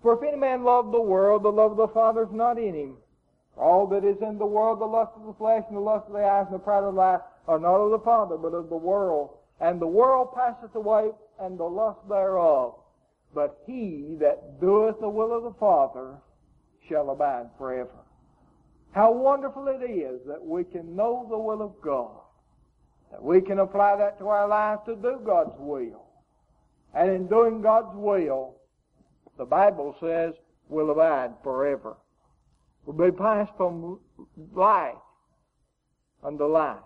For 0.04 0.12
if 0.12 0.22
any 0.22 0.36
man 0.36 0.64
love 0.64 0.92
the 0.92 1.00
world, 1.00 1.44
the 1.44 1.48
love 1.48 1.70
of 1.70 1.76
the 1.78 1.88
Father 1.88 2.24
is 2.24 2.28
not 2.30 2.58
in 2.58 2.74
him. 2.74 2.96
All 3.56 3.86
that 3.86 4.04
is 4.04 4.20
in 4.20 4.36
the 4.36 4.44
world, 4.44 4.78
the 4.78 4.84
lust 4.84 5.12
of 5.16 5.24
the 5.24 5.32
flesh 5.32 5.64
and 5.68 5.78
the 5.78 5.80
lust 5.80 6.08
of 6.08 6.12
the 6.12 6.22
eyes 6.22 6.44
and 6.44 6.54
the 6.54 6.58
pride 6.58 6.84
of 6.84 6.92
life, 6.92 7.22
are 7.48 7.58
not 7.58 7.76
of 7.76 7.90
the 7.90 8.04
Father, 8.04 8.36
but 8.36 8.52
of 8.52 8.68
the 8.68 8.76
world. 8.76 9.30
And 9.60 9.80
the 9.80 9.86
world 9.86 10.34
passeth 10.34 10.74
away, 10.74 11.10
and 11.40 11.58
the 11.58 11.64
lust 11.64 12.00
thereof. 12.06 12.74
But 13.34 13.62
he 13.66 14.18
that 14.20 14.60
doeth 14.60 15.00
the 15.00 15.08
will 15.08 15.34
of 15.34 15.44
the 15.44 15.58
Father 15.58 16.18
shall 16.86 17.08
abide 17.08 17.46
forever. 17.56 18.04
How 18.92 19.10
wonderful 19.10 19.68
it 19.68 19.90
is 19.90 20.20
that 20.26 20.44
we 20.44 20.64
can 20.64 20.94
know 20.94 21.26
the 21.30 21.38
will 21.38 21.62
of 21.62 21.80
God. 21.80 22.20
That 23.10 23.22
we 23.24 23.40
can 23.40 23.58
apply 23.58 23.96
that 23.96 24.18
to 24.18 24.28
our 24.28 24.48
lives 24.48 24.82
to 24.84 24.96
do 24.96 25.18
God's 25.24 25.58
will. 25.58 26.04
And 26.92 27.10
in 27.10 27.26
doing 27.26 27.62
God's 27.62 27.96
will, 27.96 28.56
the 29.38 29.44
Bible 29.44 29.94
says, 30.00 30.34
will 30.68 30.90
abide 30.90 31.32
forever. 31.42 31.96
We'll 32.86 33.10
be 33.10 33.16
passed 33.16 33.52
from 33.56 33.98
life 34.54 34.94
unto 36.22 36.44
life. 36.44 36.78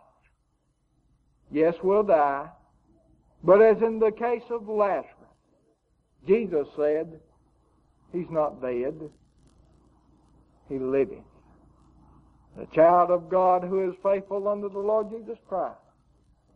Yes, 1.51 1.75
we'll 1.83 2.03
die. 2.03 2.49
But 3.43 3.63
as 3.63 3.77
in 3.83 3.99
the 3.99 4.11
case 4.11 4.43
of 4.51 4.69
Lazarus, 4.69 5.15
Jesus 6.27 6.67
said, 6.77 7.21
He's 8.13 8.31
not 8.31 8.61
dead. 8.61 8.95
He 10.69 10.79
liveth. 10.79 11.19
The 12.57 12.67
child 12.75 13.11
of 13.11 13.31
God 13.31 13.63
who 13.63 13.89
is 13.89 13.97
faithful 14.03 14.49
unto 14.49 14.71
the 14.71 14.79
Lord 14.79 15.11
Jesus 15.11 15.39
Christ 15.49 15.79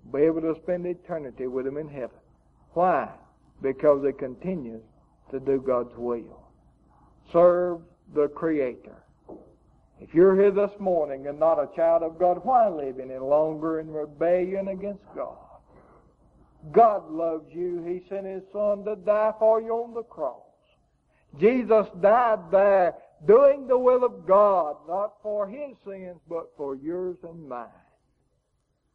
will 0.05 0.21
be 0.21 0.27
able 0.27 0.41
to 0.41 0.61
spend 0.63 0.87
eternity 0.87 1.47
with 1.47 1.67
Him 1.67 1.77
in 1.77 1.89
heaven. 1.89 2.19
Why? 2.75 3.09
Because 3.61 4.05
he 4.05 4.13
continues 4.13 4.83
to 5.33 5.41
do 5.41 5.61
God's 5.61 5.95
will. 5.97 6.43
Serve 7.33 7.81
the 8.15 8.29
Creator. 8.29 8.97
If 10.01 10.15
you're 10.15 10.35
here 10.35 10.51
this 10.51 10.73
morning 10.79 11.27
and 11.27 11.39
not 11.39 11.59
a 11.59 11.75
child 11.77 12.03
of 12.03 12.19
God, 12.19 12.41
why 12.43 12.69
live 12.69 12.99
any 12.99 13.19
longer 13.19 13.81
in 13.81 13.91
rebellion 13.91 14.69
against 14.69 15.05
God? 15.15 15.37
God 16.73 17.11
loves 17.11 17.47
you. 17.53 17.85
He 17.85 18.09
sent 18.09 18.27
His 18.27 18.43
Son 18.53 18.85
to 18.85 18.97
die 18.97 19.33
for 19.39 19.61
you 19.61 19.73
on 19.73 19.95
the 19.95 20.03
cross. 20.03 20.43
Jesus 21.41 21.87
died 22.01 22.51
there 22.51 22.95
doing 23.27 23.67
the 23.67 23.79
will 23.79 24.05
of 24.05 24.27
God, 24.27 24.77
not 24.89 25.15
for 25.23 25.49
His 25.49 25.77
sins, 25.85 26.19
but 26.29 26.51
for 26.57 26.75
yours 26.77 27.17
and 27.23 27.49
mine. 27.49 27.69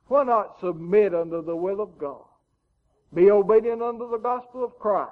Why 0.07 0.23
not 0.23 0.59
submit 0.59 1.13
unto 1.13 1.43
the 1.43 1.55
will 1.55 1.81
of 1.81 1.97
God? 1.97 2.23
Be 3.13 3.31
obedient 3.31 3.81
unto 3.81 4.09
the 4.09 4.17
gospel 4.17 4.63
of 4.63 4.77
Christ. 4.79 5.11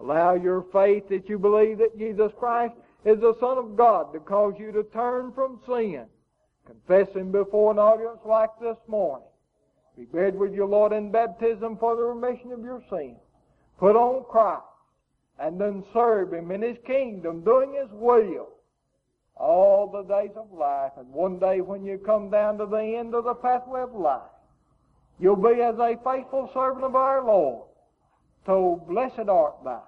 Allow 0.00 0.34
your 0.34 0.66
faith 0.72 1.08
that 1.08 1.28
you 1.28 1.38
believe 1.38 1.78
that 1.78 1.98
Jesus 1.98 2.32
Christ 2.38 2.74
is 3.04 3.20
the 3.20 3.36
Son 3.40 3.58
of 3.58 3.76
God 3.76 4.12
to 4.12 4.20
cause 4.20 4.54
you 4.58 4.72
to 4.72 4.82
turn 4.84 5.32
from 5.32 5.60
sin. 5.66 6.06
Confess 6.66 7.14
Him 7.14 7.30
before 7.30 7.72
an 7.72 7.78
audience 7.78 8.18
like 8.24 8.50
this 8.60 8.76
morning. 8.88 9.26
Be 9.96 10.04
buried 10.04 10.34
with 10.34 10.54
your 10.54 10.66
Lord 10.66 10.92
in 10.92 11.12
baptism 11.12 11.76
for 11.78 11.94
the 11.94 12.02
remission 12.02 12.52
of 12.52 12.60
your 12.60 12.82
sins. 12.90 13.18
Put 13.78 13.96
on 13.96 14.24
Christ 14.24 14.62
and 15.38 15.60
then 15.60 15.84
serve 15.92 16.32
Him 16.32 16.50
in 16.50 16.62
His 16.62 16.76
kingdom, 16.86 17.44
doing 17.44 17.74
His 17.74 17.90
will 17.92 18.48
all 19.36 19.90
the 19.90 20.02
days 20.02 20.30
of 20.36 20.52
life. 20.52 20.92
And 20.96 21.08
one 21.12 21.38
day 21.38 21.60
when 21.60 21.84
you 21.84 21.98
come 21.98 22.30
down 22.30 22.58
to 22.58 22.66
the 22.66 22.96
end 22.98 23.14
of 23.14 23.24
the 23.24 23.34
pathway 23.34 23.82
of 23.82 23.94
life, 23.94 24.22
you'll 25.18 25.36
be 25.36 25.60
as 25.60 25.76
a 25.78 25.96
faithful 26.04 26.50
servant 26.54 26.84
of 26.84 26.96
our 26.96 27.24
Lord, 27.24 27.66
told, 28.44 28.86
Blessed 28.88 29.28
art 29.28 29.56
thou, 29.64 29.82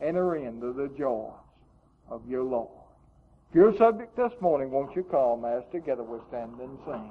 enter 0.00 0.36
into 0.36 0.72
the 0.72 0.88
joys 0.98 1.32
of 2.08 2.22
your 2.28 2.42
Lord. 2.42 2.70
If 3.50 3.54
you're 3.54 3.76
subject 3.76 4.16
this 4.16 4.32
morning, 4.40 4.70
won't 4.70 4.94
you 4.96 5.04
come 5.04 5.44
as 5.44 5.62
together 5.70 6.02
we 6.02 6.18
stand 6.28 6.58
and 6.60 6.78
sing? 6.84 7.10